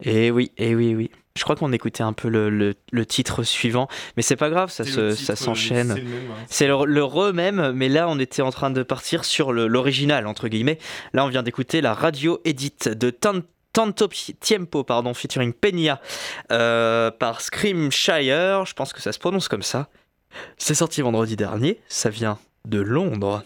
Et 0.07 0.31
oui, 0.31 0.53
et 0.57 0.75
oui, 0.75 0.95
oui. 0.95 1.11
Je 1.37 1.42
crois 1.42 1.55
qu'on 1.55 1.71
écoutait 1.73 2.03
un 2.03 2.14
peu 2.14 2.29
le, 2.29 2.49
le- 2.49 2.75
le 2.92 3.05
titre 3.05 3.42
suivant, 3.42 3.88
mais 4.16 4.23
c'est 4.23 4.37
pas 4.37 4.49
grave, 4.49 4.71
ça, 4.71 4.85
se, 4.85 5.11
s'enchaîne. 5.37 5.95
C'est 6.49 6.66
le 6.66 6.75
hein. 6.75 6.85
Le, 6.87 6.92
le 6.95 7.05
re 7.05 7.35
même, 7.35 7.73
mais 7.73 7.90
là 7.90 8.09
on 8.09 8.19
était 8.19 8.40
en 8.40 8.51
train 8.51 8.71
de 8.71 8.83
partir 8.83 9.25
sur 9.27 9.53
le- 9.53 9.66
l'original, 9.66 10.27
entre 10.27 10.49
guillemets. 10.49 10.79
Là 11.12 11.27
on 11.27 11.29
vient 11.29 11.42
d'écouter 11.42 11.83
la 11.83 11.92
radio 11.92 12.40
edit 12.47 12.73
de 12.87 13.11
Tan- 13.11 13.42
Tanto 13.75 14.09
Tiempo, 14.40 14.85
pardon, 14.85 15.12
featuring 15.12 15.53
Peña 15.53 16.01
euh, 16.53 17.11
par 17.11 17.42
Screamshire, 17.42 18.64
je 18.64 18.73
pense 18.73 18.95
que 18.95 19.03
ça 19.03 19.12
se 19.12 19.19
prononce 19.19 19.49
comme 19.49 19.62
ça. 19.62 19.88
C'est 20.57 20.75
sorti 20.75 21.03
vendredi 21.03 21.37
dernier, 21.37 21.81
ça 21.88 22.09
vient 22.09 22.38
de 22.66 22.81
Londres. 22.81 23.42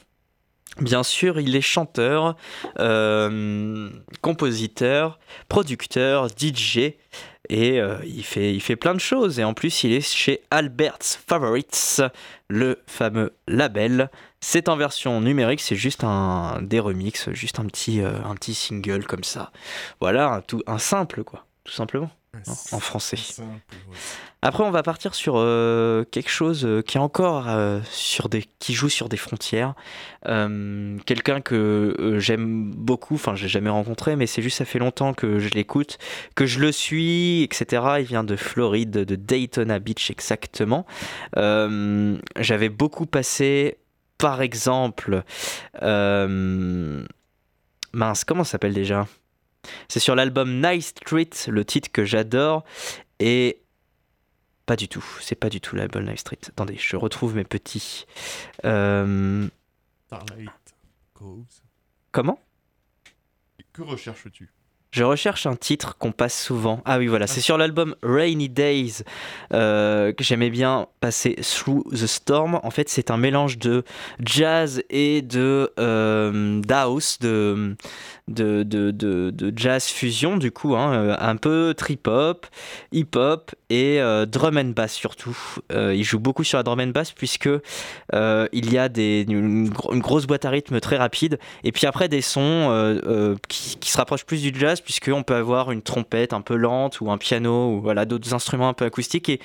Bien 0.78 1.02
sûr, 1.02 1.40
il 1.40 1.56
est 1.56 1.60
chanteur, 1.60 2.36
euh, 2.78 3.90
compositeur, 4.22 5.18
producteur, 5.48 6.28
DJ 6.28 6.94
et 7.48 7.80
euh, 7.80 7.96
il, 8.06 8.22
fait, 8.22 8.54
il 8.54 8.60
fait 8.60 8.76
plein 8.76 8.94
de 8.94 9.00
choses. 9.00 9.40
Et 9.40 9.44
en 9.44 9.52
plus, 9.52 9.82
il 9.82 9.92
est 9.92 10.00
chez 10.00 10.42
Albert's 10.50 11.18
Favorites, 11.26 12.02
le 12.48 12.82
fameux 12.86 13.34
label. 13.48 14.10
C'est 14.40 14.68
en 14.68 14.76
version 14.76 15.20
numérique, 15.20 15.60
c'est 15.60 15.76
juste 15.76 16.04
un 16.04 16.62
des 16.62 16.80
remixes, 16.80 17.30
juste 17.32 17.58
un 17.58 17.66
petit, 17.66 18.00
euh, 18.00 18.12
un 18.24 18.34
petit 18.34 18.54
single 18.54 19.04
comme 19.04 19.24
ça. 19.24 19.50
Voilà, 20.00 20.32
un, 20.34 20.40
tout, 20.40 20.62
un 20.66 20.78
simple 20.78 21.24
quoi, 21.24 21.44
tout 21.64 21.72
simplement, 21.72 22.10
en 22.72 22.80
français. 22.80 23.18
Après, 24.42 24.62
on 24.62 24.70
va 24.70 24.82
partir 24.82 25.14
sur 25.14 25.34
euh, 25.36 26.04
quelque 26.04 26.30
chose 26.30 26.64
euh, 26.64 26.80
qui 26.80 26.96
est 26.96 27.00
encore 27.00 27.48
euh, 27.48 27.80
sur 27.90 28.28
des, 28.28 28.44
qui 28.58 28.72
joue 28.72 28.88
sur 28.88 29.08
des 29.08 29.16
frontières. 29.18 29.74
Euh, 30.26 30.96
Quelqu'un 31.04 31.40
que 31.40 32.16
j'aime 32.18 32.70
beaucoup, 32.70 33.16
enfin, 33.16 33.34
j'ai 33.34 33.48
jamais 33.48 33.68
rencontré, 33.68 34.16
mais 34.16 34.26
c'est 34.26 34.42
juste 34.42 34.58
ça 34.58 34.64
fait 34.64 34.78
longtemps 34.78 35.12
que 35.12 35.38
je 35.38 35.50
l'écoute, 35.50 35.98
que 36.34 36.46
je 36.46 36.60
le 36.60 36.72
suis, 36.72 37.42
etc. 37.42 37.82
Il 37.98 38.06
vient 38.06 38.24
de 38.24 38.36
Floride, 38.36 38.90
de 38.90 39.16
Daytona 39.16 39.78
Beach 39.78 40.10
exactement. 40.10 40.86
J'avais 41.36 42.68
beaucoup 42.68 43.06
passé, 43.06 43.76
par 44.18 44.40
exemple, 44.40 45.22
mince, 47.92 48.24
comment 48.24 48.44
s'appelle 48.44 48.74
déjà? 48.74 49.06
C'est 49.88 50.00
sur 50.00 50.14
l'album 50.14 50.60
Nice 50.60 50.88
Street, 50.88 51.30
le 51.48 51.64
titre 51.64 51.90
que 51.92 52.04
j'adore, 52.04 52.64
et 53.18 53.60
pas 54.66 54.76
du 54.76 54.88
tout, 54.88 55.04
c'est 55.20 55.34
pas 55.34 55.50
du 55.50 55.60
tout 55.60 55.76
l'album 55.76 56.04
Nice 56.08 56.20
Street. 56.20 56.38
Attendez, 56.48 56.76
je 56.78 56.96
retrouve 56.96 57.34
mes 57.34 57.44
petits. 57.44 58.06
Euh, 58.64 59.48
Starlight 60.06 60.50
comment? 62.12 62.40
Que 63.72 63.82
recherches-tu? 63.82 64.50
Je 64.92 65.04
recherche 65.04 65.46
un 65.46 65.54
titre 65.54 65.96
qu'on 65.98 66.10
passe 66.10 66.36
souvent. 66.36 66.82
Ah 66.84 66.98
oui, 66.98 67.06
voilà, 67.06 67.28
c'est 67.28 67.40
sur 67.40 67.56
l'album 67.56 67.94
Rainy 68.02 68.48
Days 68.48 69.04
euh, 69.54 70.12
que 70.12 70.24
j'aimais 70.24 70.50
bien 70.50 70.88
passer 71.00 71.36
Through 71.36 71.84
the 71.92 72.06
Storm. 72.08 72.58
En 72.64 72.70
fait, 72.70 72.88
c'est 72.88 73.12
un 73.12 73.16
mélange 73.16 73.58
de 73.58 73.84
jazz 74.24 74.82
et 74.90 75.22
de 75.22 75.70
euh, 75.78 76.60
d'house, 76.60 77.18
de, 77.20 77.76
de, 78.26 78.64
de, 78.64 78.90
de, 78.90 79.52
jazz 79.54 79.86
fusion, 79.86 80.36
du 80.36 80.50
coup, 80.50 80.74
hein, 80.74 80.92
euh, 80.92 81.16
un 81.20 81.36
peu 81.36 81.72
trip-hop, 81.76 82.48
hip-hop 82.90 83.52
et 83.70 84.00
drum 84.26 84.56
and 84.58 84.72
bass 84.74 84.92
surtout. 84.92 85.38
Il 85.72 86.02
joue 86.02 86.18
beaucoup 86.18 86.42
sur 86.42 86.58
la 86.58 86.64
drum 86.64 86.80
and 86.80 86.88
bass 86.88 87.12
puisque 87.12 87.48
il 88.12 88.72
y 88.72 88.76
a 88.76 88.88
des, 88.88 89.24
une, 89.28 89.68
gro- 89.68 89.92
une 89.94 90.00
grosse 90.00 90.26
boîte 90.26 90.44
à 90.44 90.50
rythme 90.50 90.80
très 90.80 90.96
rapide 90.96 91.38
et 91.62 91.70
puis 91.70 91.86
après 91.86 92.08
des 92.08 92.22
sons 92.22 93.38
qui 93.48 93.88
se 93.88 93.96
rapprochent 93.96 94.26
plus 94.26 94.42
du 94.42 94.52
jazz 94.58 94.79
puisqu'on 94.82 95.22
peut 95.22 95.34
avoir 95.34 95.70
une 95.70 95.82
trompette 95.82 96.32
un 96.32 96.40
peu 96.40 96.56
lente 96.56 97.00
ou 97.00 97.10
un 97.10 97.18
piano 97.18 97.74
ou 97.74 97.80
voilà 97.80 98.04
d'autres 98.04 98.34
instruments 98.34 98.68
un 98.68 98.74
peu 98.74 98.84
acoustiques. 98.84 99.28
Et 99.28 99.40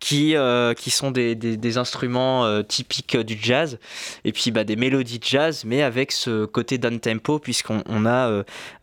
qui, 0.00 0.36
euh, 0.36 0.74
qui 0.74 0.90
sont 0.90 1.10
des, 1.10 1.34
des- 1.34 1.76
instruments 1.78 2.44
euh, 2.44 2.62
typiques 2.62 3.16
du 3.16 3.36
jazz 3.40 3.78
et 4.24 4.32
puis 4.32 4.50
bah, 4.50 4.64
des 4.64 4.76
mélodies 4.76 5.18
de 5.18 5.24
jazz 5.24 5.64
mais 5.66 5.82
avec 5.82 6.12
ce 6.12 6.44
côté 6.46 6.78
down 6.78 7.00
tempo 7.00 7.38
puisqu'on 7.38 7.82
on 7.86 8.06
a 8.06 8.28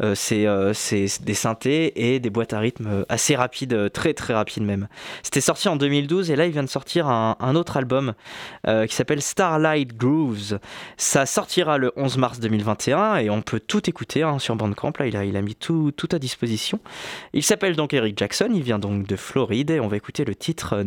euh, 0.01 0.15
ces, 0.15 0.47
ces- 0.73 1.07
des 1.23 1.33
synthés 1.33 2.13
et 2.13 2.19
des 2.19 2.29
boîtes 2.29 2.53
à 2.53 2.59
rythme 2.59 3.05
assez 3.09 3.35
rapides, 3.35 3.91
très 3.93 4.13
très 4.13 4.33
rapides 4.33 4.63
même. 4.63 4.87
C'était 5.23 5.41
sorti 5.41 5.67
en 5.69 5.75
2012 5.75 6.29
et 6.31 6.35
là 6.35 6.45
il 6.45 6.51
vient 6.51 6.63
de 6.63 6.69
sortir 6.69 7.07
un, 7.07 7.35
un 7.39 7.55
autre 7.55 7.77
album 7.77 8.13
qui 8.65 8.95
s'appelle 8.95 9.21
Starlight 9.21 9.95
Grooves. 9.97 10.59
Ça 10.97 11.25
sortira 11.25 11.77
le 11.77 11.91
11 11.95 12.17
mars 12.17 12.39
2021 12.39 13.15
et 13.17 13.29
on 13.29 13.41
peut 13.41 13.59
tout 13.59 13.89
écouter 13.89 14.23
hein, 14.23 14.39
sur 14.39 14.55
Bandcamp. 14.55 14.93
Là 14.99 15.07
il 15.07 15.17
a, 15.17 15.25
il 15.25 15.35
a 15.37 15.41
mis 15.41 15.55
tout, 15.55 15.91
tout 15.95 16.09
à 16.11 16.19
disposition. 16.19 16.79
Il 17.33 17.43
s'appelle 17.43 17.75
donc 17.75 17.93
Eric 17.93 18.17
Jackson, 18.17 18.49
il 18.53 18.61
vient 18.63 18.79
donc 18.79 19.07
de 19.07 19.15
Floride 19.15 19.71
et 19.71 19.79
on 19.79 19.87
va 19.87 19.97
écouter 19.97 20.25
le 20.25 20.35
titre 20.35 20.83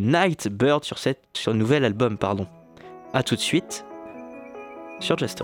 Bird 0.49 0.83
sur, 0.83 0.97
cette, 0.97 1.21
sur 1.33 1.51
le 1.51 1.59
nouvel 1.59 1.85
album. 1.85 2.17
Pardon. 2.17 2.47
A 3.13 3.23
tout 3.23 3.35
de 3.35 3.41
suite 3.41 3.85
sur 4.99 5.17
Jazz 5.17 5.35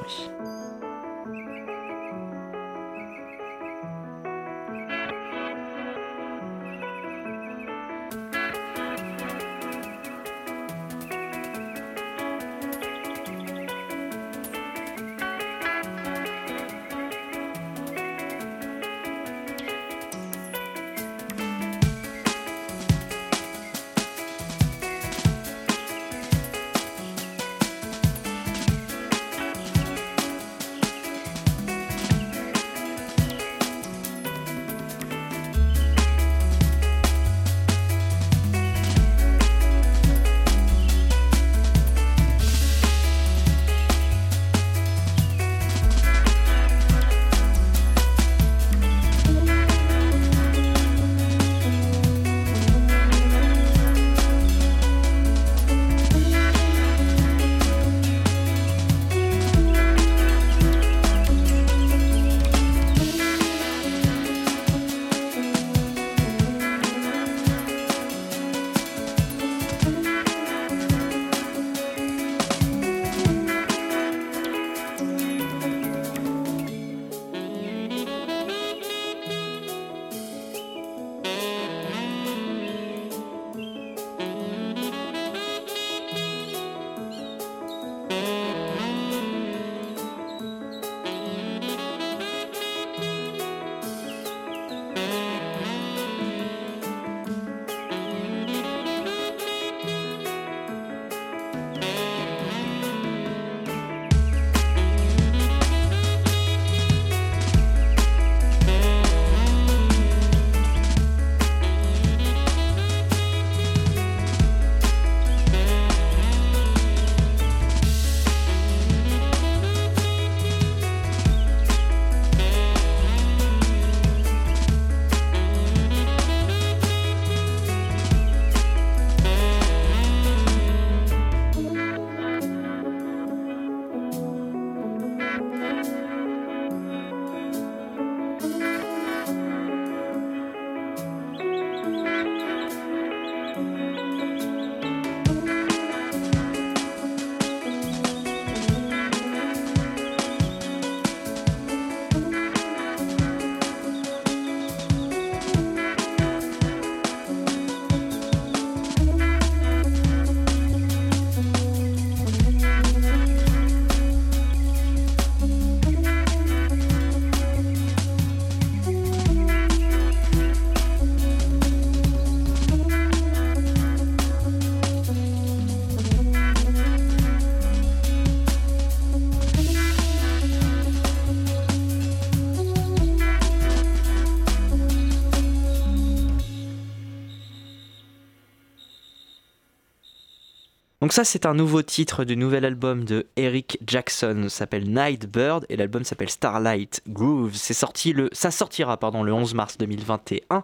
Ça 191.14 191.24
c'est 191.24 191.46
un 191.46 191.54
nouveau 191.54 191.84
titre 191.84 192.24
du 192.24 192.36
nouvel 192.36 192.66
album 192.66 193.06
de 193.06 193.28
Eric 193.36 193.78
Jackson, 193.86 194.48
s'appelle 194.50 194.90
Nightbird 194.90 195.64
et 195.70 195.76
l'album 195.76 196.04
s'appelle 196.04 196.32
Starlight 196.32 197.04
Groove. 197.08 197.52
C'est 197.54 197.76
sorti 197.76 198.14
le, 198.14 198.30
ça 198.32 198.50
sortira 198.50 198.98
le 199.24 199.32
11 199.32 199.54
mars 199.54 199.78
2021. 199.78 200.64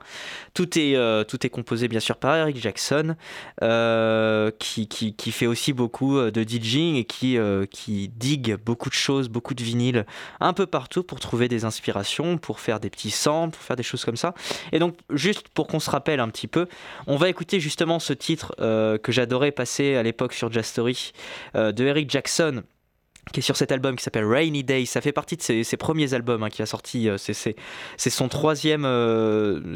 Tout 0.56 0.80
est 0.80 0.96
euh, 0.96 1.24
tout 1.24 1.46
est 1.46 1.52
composé 1.52 1.88
bien 1.88 2.00
sûr 2.00 2.16
par 2.16 2.36
Eric 2.36 2.60
Jackson, 2.60 3.16
euh, 3.62 4.50
qui, 4.58 5.14
fait 5.32 5.46
aussi 5.46 5.72
beaucoup 5.72 6.18
euh, 6.18 6.32
de 6.32 6.42
DJing 6.42 6.96
et 6.96 7.06
qui 7.06 8.10
digue 8.16 8.58
beaucoup 8.66 8.90
de 8.90 8.96
choses, 8.96 9.30
beaucoup 9.30 9.54
de 9.54 9.62
vinyles 9.62 10.08
un 10.40 10.54
peu 10.54 10.66
partout 10.66 11.04
pour 11.04 11.20
trouver 11.20 11.48
des 11.48 11.64
inspirations, 11.64 12.40
pour 12.40 12.60
faire 12.60 12.80
des 12.80 12.90
petits 12.90 13.12
samples, 13.12 13.56
pour 13.56 13.64
faire 13.64 13.76
des 13.76 13.84
choses 13.84 14.04
comme 14.04 14.18
ça. 14.18 14.34
Et 14.72 14.80
donc 14.80 14.96
juste 15.12 15.48
pour 15.50 15.68
qu'on 15.68 15.80
se 15.80 15.92
rappelle 15.92 16.20
un 16.20 16.30
petit 16.30 16.48
peu, 16.48 16.66
on 17.06 17.18
va 17.18 17.30
écouter 17.30 17.60
justement 17.60 18.00
ce 18.00 18.14
titre 18.14 18.56
que 18.58 19.12
j'adorais 19.12 19.52
passer 19.52 19.96
à 19.96 20.02
l'époque 20.02 20.39
sur 20.40 20.66
Story 20.66 21.12
euh, 21.56 21.72
de 21.72 21.86
Eric 21.86 22.10
Jackson 22.10 22.64
qui 23.34 23.42
est 23.42 23.44
sur 23.44 23.58
cet 23.58 23.72
album 23.72 23.96
qui 23.96 24.04
s'appelle 24.04 24.26
Rainy 24.26 24.64
Day. 24.64 24.86
Ça 24.88 25.02
fait 25.02 25.12
partie 25.12 25.38
de 25.38 25.44
ses, 25.44 25.78
premiers 25.78 26.16
albums 26.16 26.42
hein, 26.42 26.50
qu'il 26.50 26.64
a 26.64 26.66
sorti. 26.66 27.08
euh, 27.08 27.18
c'est, 27.20 28.10
son 28.10 28.28
troisième, 28.28 28.86
euh, 28.86 29.76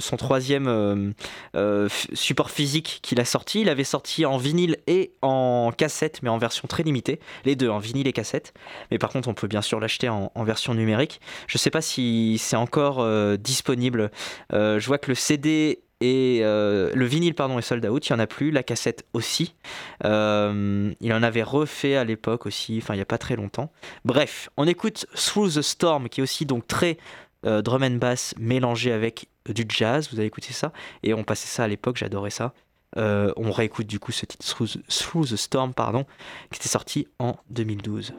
support 2.14 2.50
physique 2.50 3.00
qu'il 3.04 3.20
a 3.20 3.26
sorti. 3.26 3.62
Il 3.62 3.70
avait 3.70 3.84
sorti 3.84 4.26
en 4.26 4.38
vinyle 4.38 4.78
et 4.88 5.12
en 5.22 5.72
cassette, 5.78 6.24
mais 6.24 6.30
en 6.30 6.40
version 6.40 6.68
très 6.68 6.82
limitée. 6.82 7.20
Les 7.46 7.56
deux, 7.56 7.70
en 7.70 7.78
vinyle 7.78 8.08
et 8.08 8.14
cassette. 8.14 8.56
Mais 8.90 8.98
par 8.98 9.12
contre, 9.12 9.28
on 9.28 9.36
peut 9.36 9.48
bien 9.48 9.62
sûr 9.62 9.80
l'acheter 9.80 10.10
en, 10.10 10.32
en 10.34 10.44
version 10.44 10.74
numérique. 10.74 11.22
Je 11.46 11.60
sais 11.60 11.70
pas 11.70 11.82
si 11.82 12.40
c'est 12.40 12.56
encore 12.56 13.06
disponible. 13.38 14.10
Je 14.52 14.86
vois 14.88 14.98
que 14.98 15.12
le 15.12 15.16
CD 15.16 15.83
et 16.04 16.42
euh, 16.42 16.92
le 16.94 17.06
vinyle 17.06 17.34
pardon 17.34 17.58
est 17.58 17.62
sold 17.62 17.86
out, 17.86 18.06
il 18.06 18.10
y 18.10 18.14
en 18.14 18.20
a 18.20 18.28
plus, 18.28 18.52
la 18.52 18.62
cassette 18.62 19.06
aussi. 19.14 19.56
Euh, 20.04 20.94
il 21.00 21.14
en 21.14 21.24
avait 21.24 21.44
refait 21.44 21.96
à 21.96 22.04
l'époque 22.04 22.46
aussi, 22.46 22.78
enfin 22.82 22.94
il 22.94 22.98
n'y 22.98 23.02
a 23.02 23.06
pas 23.06 23.18
très 23.18 23.38
longtemps. 23.38 23.72
Bref, 24.04 24.50
on 24.58 24.68
écoute 24.68 25.06
Through 25.16 25.54
the 25.54 25.62
Storm 25.62 26.10
qui 26.10 26.20
est 26.20 26.24
aussi 26.24 26.46
donc 26.46 26.68
très 26.68 26.98
euh, 27.46 27.62
drum 27.62 27.84
and 27.84 28.00
bass 28.00 28.36
mélangé 28.38 28.92
avec 28.92 29.30
du 29.48 29.64
jazz. 29.70 30.10
Vous 30.12 30.20
avez 30.20 30.28
écouté 30.28 30.52
ça? 30.52 30.74
Et 31.04 31.14
on 31.14 31.24
passait 31.24 31.48
ça 31.48 31.64
à 31.64 31.70
l'époque, 31.70 31.96
j'adorais 31.96 32.32
ça. 32.32 32.54
On 32.98 33.52
réécoute 33.52 33.88
du 33.88 33.98
coup 33.98 34.12
ce 34.12 34.26
titre 34.26 34.46
Through 34.46 34.84
Through 34.90 35.30
the 35.30 35.38
Storm 35.38 35.74
pardon, 35.74 36.06
qui 36.52 36.60
était 36.60 36.68
sorti 36.68 37.08
en 37.18 37.38
2012. 37.50 38.14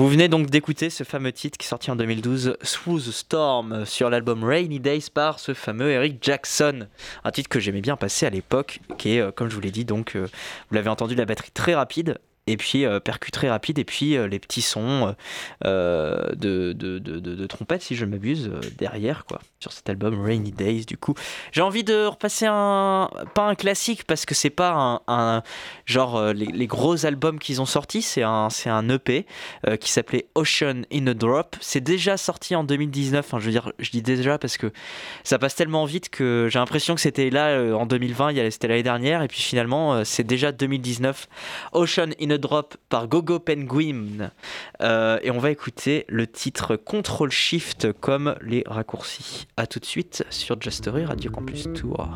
Vous 0.00 0.08
venez 0.08 0.28
donc 0.28 0.48
d'écouter 0.48 0.88
ce 0.88 1.04
fameux 1.04 1.30
titre 1.30 1.58
qui 1.58 1.66
est 1.66 1.68
sorti 1.68 1.90
en 1.90 1.96
2012, 1.96 2.56
Through 2.62 3.00
the 3.00 3.10
Storm, 3.10 3.84
sur 3.84 4.08
l'album 4.08 4.44
Rainy 4.44 4.80
Days 4.80 5.10
par 5.12 5.38
ce 5.38 5.52
fameux 5.52 5.90
Eric 5.90 6.16
Jackson. 6.22 6.86
Un 7.22 7.30
titre 7.30 7.50
que 7.50 7.60
j'aimais 7.60 7.82
bien 7.82 7.98
passer 7.98 8.24
à 8.24 8.30
l'époque, 8.30 8.80
qui 8.96 9.16
est, 9.16 9.20
euh, 9.20 9.30
comme 9.30 9.50
je 9.50 9.54
vous 9.54 9.60
l'ai 9.60 9.70
dit, 9.70 9.84
donc, 9.84 10.16
euh, 10.16 10.26
vous 10.70 10.74
l'avez 10.74 10.88
entendu, 10.88 11.14
la 11.14 11.26
batterie 11.26 11.50
très 11.50 11.74
rapide. 11.74 12.16
Et 12.46 12.56
puis 12.56 12.84
euh, 12.84 12.98
percu 13.00 13.30
très 13.30 13.48
rapide, 13.48 13.78
et 13.78 13.84
puis 13.84 14.16
euh, 14.16 14.26
les 14.26 14.38
petits 14.40 14.62
sons 14.62 15.14
euh, 15.64 16.30
de, 16.34 16.72
de, 16.72 16.98
de, 16.98 17.18
de- 17.18 17.46
trompette, 17.46 17.82
si 17.82 17.94
je 17.94 18.04
ne 18.04 18.10
m'abuse, 18.10 18.48
euh, 18.52 18.60
derrière, 18.78 19.24
quoi, 19.24 19.40
sur 19.60 19.72
cet 19.72 19.88
album 19.88 20.20
Rainy 20.22 20.50
Days, 20.50 20.84
du 20.84 20.96
coup. 20.96 21.14
J'ai 21.52 21.60
envie 21.62 21.84
de 21.84 22.06
repasser 22.06 22.46
un. 22.48 23.08
Pas 23.34 23.46
un 23.46 23.54
classique, 23.54 24.04
parce 24.04 24.24
que 24.24 24.34
c'est 24.34 24.50
pas 24.50 25.02
un. 25.06 25.42
genre, 25.86 26.16
euh, 26.16 26.32
les, 26.32 26.66
gros 26.66 27.04
albums 27.06 27.38
qu'ils 27.38 27.60
ont 27.60 27.66
sortis, 27.66 28.02
c'est 28.02 28.22
un, 28.22 28.48
un 28.66 28.88
EP 28.88 29.26
euh, 29.68 29.76
qui 29.76 29.90
s'appelait 29.90 30.26
Ocean 30.34 30.82
in 30.92 31.06
a 31.08 31.14
Drop. 31.14 31.56
C'est 31.60 31.80
déjà 31.82 32.16
sorti 32.16 32.54
en 32.56 32.64
2019. 32.64 33.24
Enfin, 33.26 33.38
je 33.38 33.44
veux 33.46 33.50
dire, 33.52 33.72
je 33.78 33.90
dis 33.90 34.02
déjà 34.02 34.38
parce 34.38 34.56
que 34.56 34.72
ça 35.24 35.38
passe 35.38 35.54
tellement 35.54 35.84
vite 35.84 36.08
que 36.08 36.48
j'ai 36.50 36.58
l'impression 36.58 36.94
que 36.94 37.00
c'était 37.00 37.30
là 37.30 37.48
euh, 37.48 37.74
en 37.74 37.86
2020, 37.86 38.30
il 38.32 38.36
y 38.38 38.40
a- 38.40 38.50
c'était 38.50 38.68
l'année 38.68 38.82
dernière, 38.82 39.22
et 39.22 39.28
puis 39.28 39.40
finalement, 39.40 39.94
euh, 39.94 40.04
c'est 40.04 40.24
déjà 40.24 40.52
2019. 40.52 41.28
Ocean 41.72 42.08
in 42.20 42.29
Drop 42.38 42.76
par 42.88 43.08
Gogo 43.08 43.38
Penguin. 43.38 44.30
Euh, 44.82 45.18
et 45.22 45.30
on 45.30 45.38
va 45.38 45.50
écouter 45.50 46.04
le 46.08 46.26
titre 46.26 46.76
Control 46.76 47.30
Shift 47.30 47.92
comme 48.00 48.36
les 48.42 48.64
raccourcis. 48.66 49.46
A 49.56 49.66
tout 49.66 49.80
de 49.80 49.84
suite 49.84 50.24
sur 50.30 50.60
Just 50.60 50.88
Radio 50.92 51.30
Campus 51.30 51.68
Tour. 51.74 52.08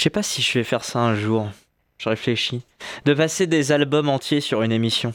Je 0.00 0.04
sais 0.04 0.08
pas 0.08 0.22
si 0.22 0.40
je 0.40 0.54
vais 0.54 0.64
faire 0.64 0.82
ça 0.82 1.00
un 1.00 1.14
jour. 1.14 1.50
Je 1.98 2.08
réfléchis. 2.08 2.62
De 3.04 3.12
passer 3.12 3.46
des 3.46 3.70
albums 3.70 4.08
entiers 4.08 4.40
sur 4.40 4.62
une 4.62 4.72
émission. 4.72 5.12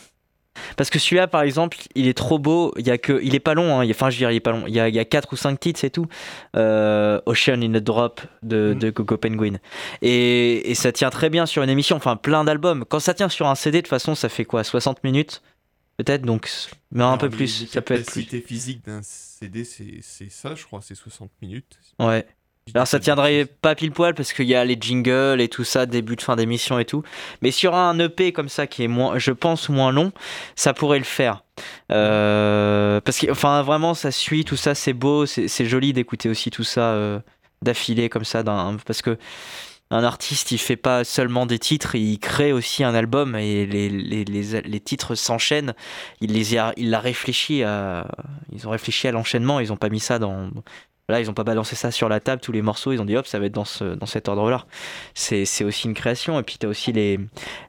Parce 0.77 0.91
que 0.91 0.99
celui-là, 0.99 1.25
par 1.25 1.41
exemple, 1.41 1.79
il 1.95 2.07
est 2.07 2.13
trop 2.13 2.37
beau. 2.37 2.71
Il 2.77 2.85
y 2.85 2.91
a 2.91 2.99
que, 2.99 3.19
il 3.23 3.33
est 3.33 3.39
pas 3.39 3.55
long. 3.55 3.79
Hein. 3.79 3.83
Il 3.83 3.89
Enfin, 3.89 4.11
je 4.11 4.17
veux 4.17 4.19
dire, 4.19 4.29
il 4.29 4.35
est 4.35 4.41
pas 4.41 4.51
long. 4.51 4.67
Il 4.67 4.75
y 4.75 4.79
a, 4.79 4.87
il 4.87 4.93
y 4.93 4.99
a 4.99 5.05
4 5.05 5.33
ou 5.33 5.37
5 5.37 5.59
titres, 5.59 5.79
c'est 5.79 5.89
tout. 5.89 6.05
Euh, 6.55 7.19
Ocean 7.25 7.63
in 7.63 7.73
a 7.73 7.79
Drop 7.79 8.21
de, 8.43 8.75
de 8.79 8.91
Coco 8.91 9.17
Penguin. 9.17 9.55
Et, 10.03 10.69
et 10.69 10.75
ça 10.75 10.91
tient 10.91 11.09
très 11.09 11.31
bien 11.31 11.47
sur 11.47 11.63
une 11.63 11.69
émission. 11.71 11.95
Enfin, 11.95 12.15
plein 12.15 12.43
d'albums. 12.43 12.85
Quand 12.87 12.99
ça 12.99 13.15
tient 13.15 13.27
sur 13.29 13.47
un 13.47 13.55
CD, 13.55 13.79
de 13.79 13.81
toute 13.81 13.89
façon, 13.89 14.13
ça 14.13 14.29
fait 14.29 14.45
quoi? 14.45 14.63
60 14.63 15.03
minutes 15.03 15.41
Peut-être? 15.97 16.21
Donc, 16.21 16.47
mais 16.91 17.01
un 17.01 17.07
Alors, 17.07 17.17
peu 17.17 17.31
plus. 17.31 17.65
ça 17.71 17.81
peut 17.81 17.95
être 17.95 18.01
plus. 18.05 18.21
capacités 18.25 18.41
physiques 18.41 18.85
d'un 18.85 19.01
CD, 19.01 19.63
c'est 19.63 20.29
ça, 20.29 20.53
je 20.53 20.63
crois, 20.63 20.81
c'est 20.83 20.93
60 20.93 21.31
minutes. 21.41 21.79
Ouais. 21.97 22.27
Alors 22.73 22.87
ça 22.87 22.99
tiendrait 22.99 23.45
pas 23.45 23.75
pile 23.75 23.91
poil 23.91 24.15
parce 24.15 24.33
qu'il 24.33 24.47
y 24.47 24.55
a 24.55 24.65
les 24.65 24.75
jingles 24.79 25.39
et 25.39 25.47
tout 25.49 25.63
ça, 25.63 25.85
début 25.85 26.15
de 26.15 26.21
fin 26.21 26.35
d'émission 26.35 26.79
et 26.79 26.85
tout. 26.85 27.03
Mais 27.43 27.51
sur 27.51 27.75
un 27.75 27.97
EP 27.99 28.33
comme 28.33 28.49
ça 28.49 28.65
qui 28.65 28.83
est 28.83 28.87
moins, 28.87 29.19
je 29.19 29.31
pense 29.31 29.69
moins 29.69 29.91
long, 29.91 30.11
ça 30.55 30.73
pourrait 30.73 30.97
le 30.97 31.05
faire. 31.05 31.43
Euh, 31.91 32.99
parce 33.01 33.19
que 33.19 33.29
enfin 33.31 33.61
vraiment 33.61 33.93
ça 33.93 34.09
suit 34.09 34.45
tout 34.45 34.55
ça, 34.55 34.73
c'est 34.73 34.93
beau, 34.93 35.27
c'est 35.27 35.65
joli 35.65 35.93
d'écouter 35.93 36.27
aussi 36.27 36.49
tout 36.49 36.63
ça 36.63 36.93
euh, 36.93 37.19
d'affilée 37.61 38.09
comme 38.09 38.25
ça, 38.25 38.43
parce 38.43 39.03
que 39.03 39.17
un 39.91 40.03
artiste 40.03 40.51
il 40.51 40.57
fait 40.57 40.75
pas 40.75 41.03
seulement 41.03 41.45
des 41.45 41.59
titres, 41.59 41.93
il 41.93 42.17
crée 42.17 42.51
aussi 42.51 42.83
un 42.83 42.95
album 42.95 43.35
et 43.35 43.67
les, 43.67 43.89
les, 43.89 44.25
les, 44.25 44.61
les 44.61 44.79
titres 44.79 45.13
s'enchaînent. 45.13 45.75
Il 46.19 46.33
les 46.33 46.57
a, 46.57 46.73
il 46.77 46.95
réfléchi 46.95 47.61
à, 47.61 48.07
ils 48.51 48.67
ont 48.67 48.71
réfléchi 48.71 49.07
à 49.07 49.11
l'enchaînement, 49.11 49.59
ils 49.59 49.71
ont 49.71 49.77
pas 49.77 49.89
mis 49.89 49.99
ça 49.99 50.17
dans 50.17 50.49
Là, 51.07 51.19
ils 51.19 51.29
ont 51.29 51.35
pas 51.35 51.43
balancé 51.43 51.75
ça 51.75 51.91
sur 51.91 52.09
la 52.09 52.19
table, 52.19 52.41
tous 52.41 52.51
les 52.51 52.63
morceaux, 52.63 52.91
ils 52.91 52.99
ont 52.99 53.05
dit 53.05 53.15
hop, 53.15 53.27
ça 53.27 53.37
va 53.37 53.45
être 53.45 53.53
dans, 53.53 53.65
ce, 53.65 53.83
dans 53.83 54.07
cet 54.07 54.27
ordre-là. 54.27 54.65
C'est 55.13 55.63
aussi 55.63 55.87
une 55.87 55.93
création. 55.93 56.39
Et 56.39 56.43
puis, 56.43 56.57
tu 56.59 56.65
as 56.65 56.69
aussi 56.69 56.91
les, 56.91 57.19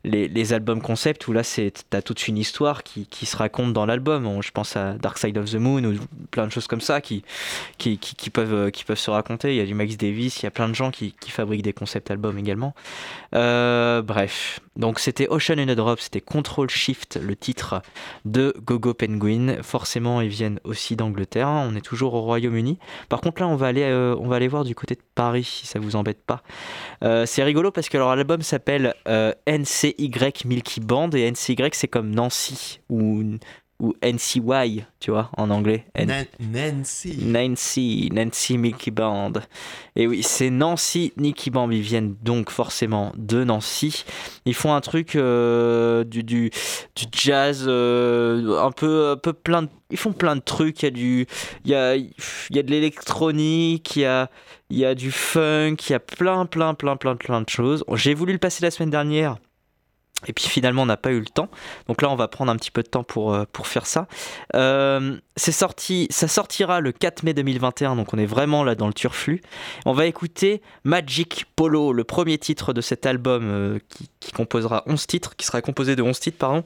les, 0.05 0.53
albums 0.55 0.81
concept 0.81 1.29
où 1.29 1.33
là, 1.33 1.43
tu 1.45 1.71
as 1.93 2.03
toute 2.03 2.29
une 2.29 2.39
histoire 2.39 2.83
qui, 2.83 3.07
qui 3.07 3.27
se 3.27 3.37
raconte 3.37 3.75
dans 3.75 3.85
l'album. 3.85 4.41
Je 4.43 4.51
pense 4.53 4.77
à 4.77 4.95
Dark 4.95 5.19
Side 5.19 5.37
of 5.37 5.51
the 5.51 5.57
Moon 5.57 5.85
ou 5.85 5.95
plein 6.31 6.47
de 6.47 6.53
choses 6.53 6.67
comme 6.67 6.81
ça 6.81 7.03
qui, 7.03 7.25
qui, 7.77 7.99
qui, 7.99 8.31
peuvent, 8.31 8.55
euh, 8.55 8.71
qui 8.71 8.85
peuvent 8.85 8.99
se 8.99 9.11
raconter. 9.11 9.51
Il 9.51 9.57
y 9.57 9.61
a 9.61 9.67
du 9.67 9.75
Max 9.75 9.99
Davis, 9.99 10.41
il 10.41 10.45
y 10.45 10.47
a 10.47 10.51
plein 10.51 10.69
de 10.69 10.75
gens 10.75 10.91
qui, 10.91 11.15
fabriquent 11.29 11.63
des 11.63 11.75
concept 11.75 12.11
albums 12.11 12.39
également. 12.39 12.75
Euh, 13.35 14.01
bref, 14.01 14.61
donc 14.77 14.99
c'était 14.99 15.29
Ocean 15.29 15.59
in 15.59 15.69
a 15.69 15.75
Drop, 15.75 15.99
c'était 16.01 16.21
Control 16.21 16.69
Shift, 16.69 17.19
le 17.21 17.35
titre 17.35 17.83
de 18.25 18.55
Gogo 18.65 18.95
Penguin. 18.95 19.63
Forcément, 19.63 20.21
ils 20.21 20.29
viennent 20.29 20.61
aussi 20.65 20.97
d'Angleterre. 20.97 21.49
hein. 21.49 21.69
On 21.71 21.77
est 21.77 21.81
toujours 21.81 22.15
au 22.15 22.23
Royaume-Uni. 22.23 22.79
Par 23.09 23.21
contre, 23.21 23.41
là, 23.41 23.49
on 23.49 23.57
va 23.57 23.69
aller, 23.69 23.83
euh, 23.83 24.17
on 24.19 24.29
va 24.29 24.37
aller 24.37 24.49
voir 24.49 24.65
du 24.65 24.75
côté 24.75 24.95
de 24.95 25.01
Paris, 25.15 25.45
si 25.45 25.67
ça 25.67 25.79
vous 25.79 25.97
embête 25.97 26.23
pas. 26.25 26.43
Euh, 27.03 27.27
c'est 27.27 27.43
rigolo 27.43 27.71
parce 27.71 27.89
que 27.89 27.97
leur 27.97 28.11
album 28.11 28.43
s'appelle 28.43 28.95
euh, 29.09 29.33
NCY 29.47 30.11
Milky 30.45 30.81
Band 30.81 31.11
et 31.11 31.31
NCY 31.31 31.57
c'est 31.73 31.89
comme 31.89 32.11
Nancy 32.11 32.81
ou, 32.91 33.23
ou 33.79 33.95
NCY, 34.03 34.85
tu 35.01 35.11
vois, 35.11 35.31
en 35.37 35.51
anglais. 35.51 35.85
N- 35.95 36.27
Nancy. 36.41 37.19
Nancy, 37.23 38.09
Nancy 38.13 38.57
Milky 38.59 38.91
Band. 38.91 39.33
Et 39.97 40.07
oui, 40.07 40.23
c'est 40.23 40.51
Nancy 40.51 41.13
Nicky 41.17 41.51
Band. 41.51 41.71
Ils 41.71 41.83
viennent 41.83 42.17
donc 42.23 42.51
forcément 42.51 43.13
de 43.17 43.45
Nancy. 43.45 44.05
Ils 44.47 44.55
font 44.55 44.73
un 44.73 44.81
truc 44.81 45.15
euh, 45.17 46.05
du, 46.05 46.23
du, 46.23 46.51
du 46.95 47.05
jazz 47.13 47.65
euh, 47.67 48.59
un 48.63 48.71
peu 48.73 49.11
un 49.11 49.17
peu 49.17 49.33
plein 49.33 49.63
de, 49.63 49.69
ils 49.91 49.99
font 49.99 50.13
plein 50.13 50.37
de 50.37 50.41
trucs, 50.43 50.83
il 50.83 50.87
y 50.87 50.89
a 50.89 50.91
du 50.91 51.27
il 51.65 51.71
y 51.71 51.75
a 51.75 51.97
il 51.97 52.11
y 52.51 52.59
a 52.59 52.63
de 52.63 52.71
l'électronique, 52.71 53.97
il 53.97 54.01
y 54.03 54.05
a 54.07 54.31
il 54.71 54.79
y 54.79 54.85
a 54.85 54.95
du 54.95 55.11
funk, 55.11 55.77
il 55.89 55.93
y 55.93 55.95
a 55.95 56.01
plein 56.01 56.47
plein 56.47 56.75
plein 56.75 56.97
plein 56.97 57.17
plein 57.17 57.41
de 57.43 57.49
choses. 57.49 57.85
J'ai 57.95 58.15
voulu 58.15 58.33
le 58.33 58.39
passer 58.39 58.63
la 58.65 58.71
semaine 58.71 58.91
dernière. 58.91 59.37
Et 60.27 60.33
puis 60.33 60.47
finalement, 60.47 60.83
on 60.83 60.87
n'a 60.87 60.97
pas 60.97 61.13
eu 61.13 61.19
le 61.19 61.27
temps. 61.27 61.51
Donc 61.89 62.01
là, 62.01 62.11
on 62.11 62.17
va 62.17 62.27
prendre 62.27 62.51
un 62.51 62.57
petit 62.57 62.71
peu 62.71 62.83
de 62.83 62.89
temps 62.89 63.05
pour, 63.05 63.35
euh, 63.35 63.45
pour 63.53 63.67
faire 63.67 63.87
ça. 63.87 64.09
Euh, 64.55 65.17
sorti, 65.37 66.07
ça 66.11 66.27
sortira 66.27 66.81
le 66.81 66.93
4 66.93 67.23
mai 67.23 67.35
2021, 67.35 67.97
donc 67.97 68.15
on 68.15 68.19
est 68.19 68.27
vraiment 68.27 68.65
là 68.65 68.75
dans 68.75 68.87
le 68.87 68.95
turflu. 68.95 69.43
On 69.85 69.93
va 69.93 70.07
écouter 70.07 70.63
Magic 70.85 71.45
Polo, 71.55 71.93
le 71.93 72.05
premier 72.05 72.39
titre 72.39 72.73
de 72.73 72.81
cet 72.81 73.05
album 73.05 73.45
euh, 73.45 73.79
qui, 73.91 74.09
qui 74.21 74.33
composera 74.33 74.85
11 74.87 75.07
titres, 75.07 75.37
qui 75.37 75.45
sera 75.45 75.61
composé 75.61 75.97
de 75.97 76.03
11 76.03 76.19
titres, 76.19 76.39
pardon, 76.39 76.65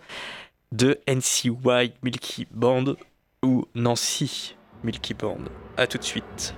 de 0.70 1.00
NCY 1.08 1.92
Milky 2.02 2.46
Band 2.52 2.94
ou 3.42 3.66
Nancy 3.74 4.54
Milky 4.84 5.14
Band. 5.14 5.40
A 5.76 5.86
tout 5.86 5.98
de 5.98 6.04
suite. 6.04 6.54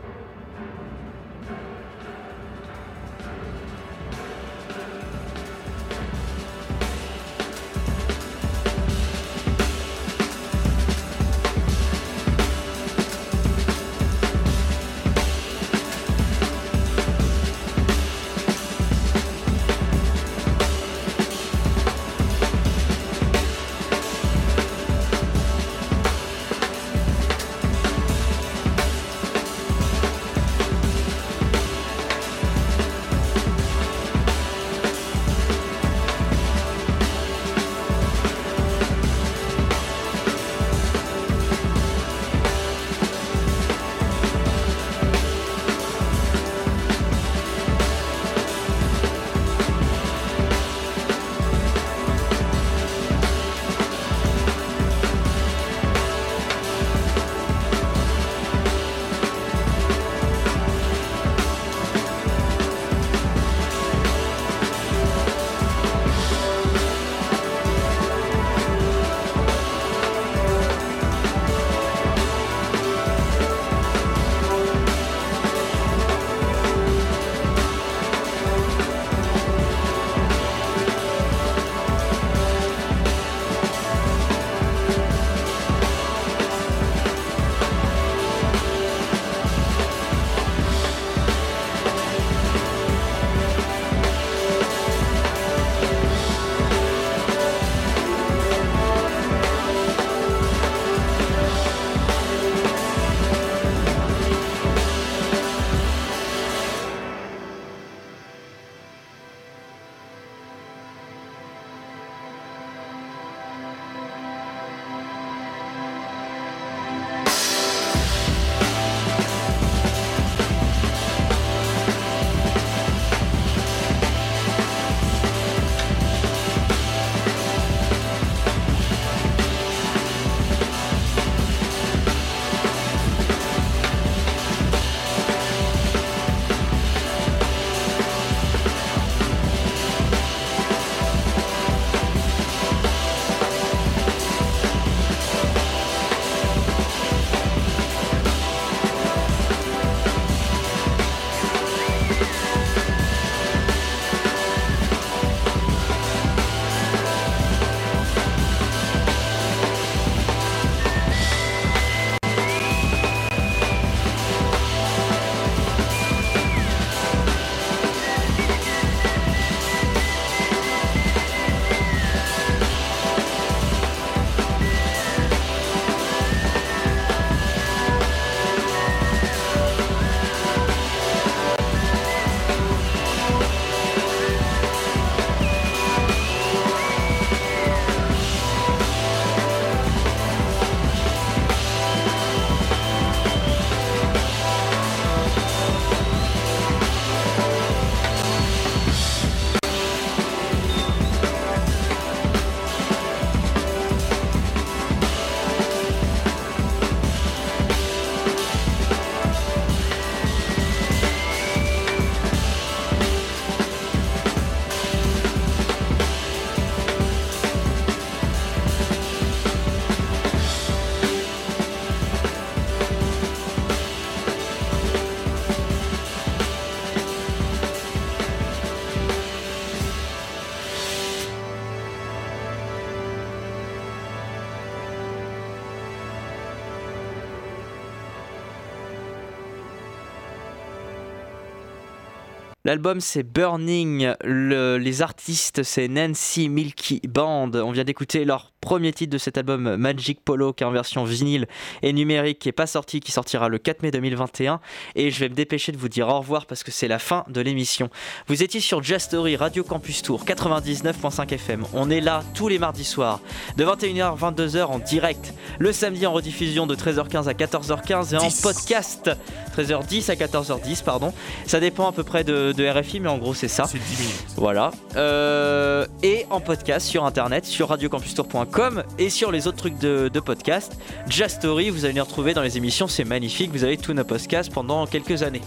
L'album 242.73 243.03
c'est 243.03 243.23
Burning, 243.23 244.15
le- 244.25 244.79
les 244.79 245.03
artistes 245.03 245.63
c'est 245.63 245.89
Nancy 245.89 246.49
Milky 246.49 247.03
Band. 247.07 247.51
On 247.53 247.71
vient 247.71 247.85
d'écouter 247.85 248.25
leur 248.25 248.52
premier 248.63 248.93
titre 248.93 249.13
de 249.13 249.19
cet 249.19 249.37
album 249.37 249.77
Magic 249.77 250.21
Polo 250.25 250.53
qui 250.53 250.63
est 250.63 250.67
en 250.67 250.71
version 250.71 251.05
vinyle 251.05 251.47
et 251.83 251.93
numérique 251.93 252.39
qui 252.39 252.49
est 252.49 252.53
pas 252.53 252.69
sorti, 252.69 253.01
qui 253.01 253.11
sortira 253.13 253.49
le 253.49 253.59
4 253.59 253.83
mai 253.83 253.91
2021. 253.91 254.61
Et 254.95 255.11
je 255.11 255.21
vais 255.21 255.29
me 255.29 255.35
dépêcher 255.35 255.73
de 255.73 255.77
vous 255.77 255.89
dire 255.89 256.09
au 256.09 256.19
revoir 256.21 256.47
parce 256.47 256.63
que 256.63 256.71
c'est 256.71 256.89
la 256.89 257.01
fin 257.01 257.25
de 257.29 257.41
l'émission. 257.41 257.91
Vous 258.29 258.43
étiez 258.43 258.61
sur 258.61 258.83
Just 258.83 259.07
Story 259.07 259.37
Radio 259.37 259.65
Campus 259.65 260.03
Tour 260.03 260.25
99.5 260.25 261.35
FM. 261.35 261.65
On 261.75 261.91
est 261.91 262.01
là 262.01 262.23
tous 262.35 262.47
les 262.49 262.61
mardis 262.61 262.85
soirs 262.85 263.21
de 263.57 263.65
21h 263.65 264.13
à 264.13 264.31
22h 264.31 264.63
en 264.63 264.79
direct, 264.79 265.35
le 265.59 265.73
samedi 265.73 266.07
en 266.07 266.13
rediffusion 266.13 266.67
de 266.69 266.77
13h15 266.77 267.29
à 267.29 267.33
14h15 267.33 268.15
et 268.15 268.19
en 268.19 268.29
10. 268.29 268.41
podcast 268.43 269.11
13h10 269.59 270.11
à 270.11 270.15
14h10 270.15 270.85
pardon. 270.85 271.13
Ça 271.47 271.59
dépend 271.59 271.89
à 271.89 271.93
peu 271.93 272.05
près 272.05 272.23
de, 272.23 272.53
de 272.53 272.69
RFI 272.69 273.01
mais 273.01 273.09
en 273.09 273.19
gros 273.19 273.35
c'est 273.35 273.49
ça. 273.49 273.65
C'est 273.65 273.79
10 273.79 274.01
minutes. 274.01 274.25
Voilà. 274.37 274.71
Euh, 274.95 275.85
et 276.05 276.27
en 276.31 276.41
podcast 276.41 276.87
sur 276.87 277.05
internet, 277.05 277.45
sur 277.45 277.69
radiocampustour.com 277.69 278.52
et 278.99 279.11
sur 279.11 279.33
les 279.33 279.47
autres 279.47 279.57
trucs 279.57 279.79
de, 279.79 280.09
de 280.13 280.21
podcast. 280.21 280.77
Just 281.09 281.37
Story, 281.37 281.71
vous 281.71 281.85
allez 281.85 281.95
les 281.95 282.01
retrouver 282.01 282.35
dans 282.35 282.43
les 282.43 282.57
émissions, 282.57 282.87
c'est 282.87 283.05
magnifique. 283.05 283.51
Vous 283.51 283.65
avez 283.65 283.79
tous 283.79 283.95
nos 283.95 284.05
podcasts 284.05 284.53
pendant 284.53 284.87
quelques 284.87 285.23
années. 285.23 285.41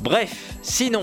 Bref, 0.00 0.54
sinon. 0.62 1.02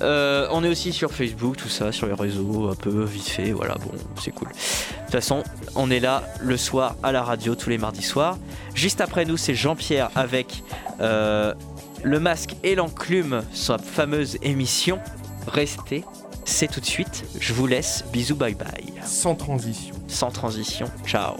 euh, 0.00 0.46
on 0.50 0.64
est 0.64 0.68
aussi 0.68 0.92
sur 0.92 1.12
Facebook, 1.12 1.56
tout 1.56 1.68
ça, 1.68 1.92
sur 1.92 2.06
les 2.06 2.14
réseaux, 2.14 2.68
un 2.70 2.74
peu 2.74 3.04
vite 3.04 3.28
fait, 3.28 3.52
voilà, 3.52 3.74
bon, 3.74 3.92
c'est 4.20 4.30
cool. 4.32 4.48
De 4.48 4.54
toute 4.54 5.12
façon, 5.12 5.42
on 5.74 5.90
est 5.90 6.00
là 6.00 6.24
le 6.40 6.56
soir 6.56 6.96
à 7.02 7.12
la 7.12 7.22
radio, 7.22 7.54
tous 7.54 7.70
les 7.70 7.78
mardis 7.78 8.02
soirs. 8.02 8.38
Juste 8.74 9.00
après 9.00 9.24
nous, 9.24 9.36
c'est 9.36 9.54
Jean-Pierre 9.54 10.10
avec 10.14 10.62
euh, 11.00 11.54
le 12.02 12.20
masque 12.20 12.56
et 12.62 12.74
l'enclume, 12.74 13.42
sa 13.52 13.78
fameuse 13.78 14.38
émission. 14.42 14.98
Restez, 15.46 16.04
c'est 16.44 16.68
tout 16.68 16.80
de 16.80 16.86
suite. 16.86 17.24
Je 17.38 17.52
vous 17.52 17.66
laisse. 17.66 18.04
Bisous, 18.12 18.36
bye 18.36 18.54
bye. 18.54 18.92
Sans 19.04 19.34
transition. 19.34 19.94
Sans 20.08 20.30
transition. 20.30 20.90
Ciao. 21.06 21.36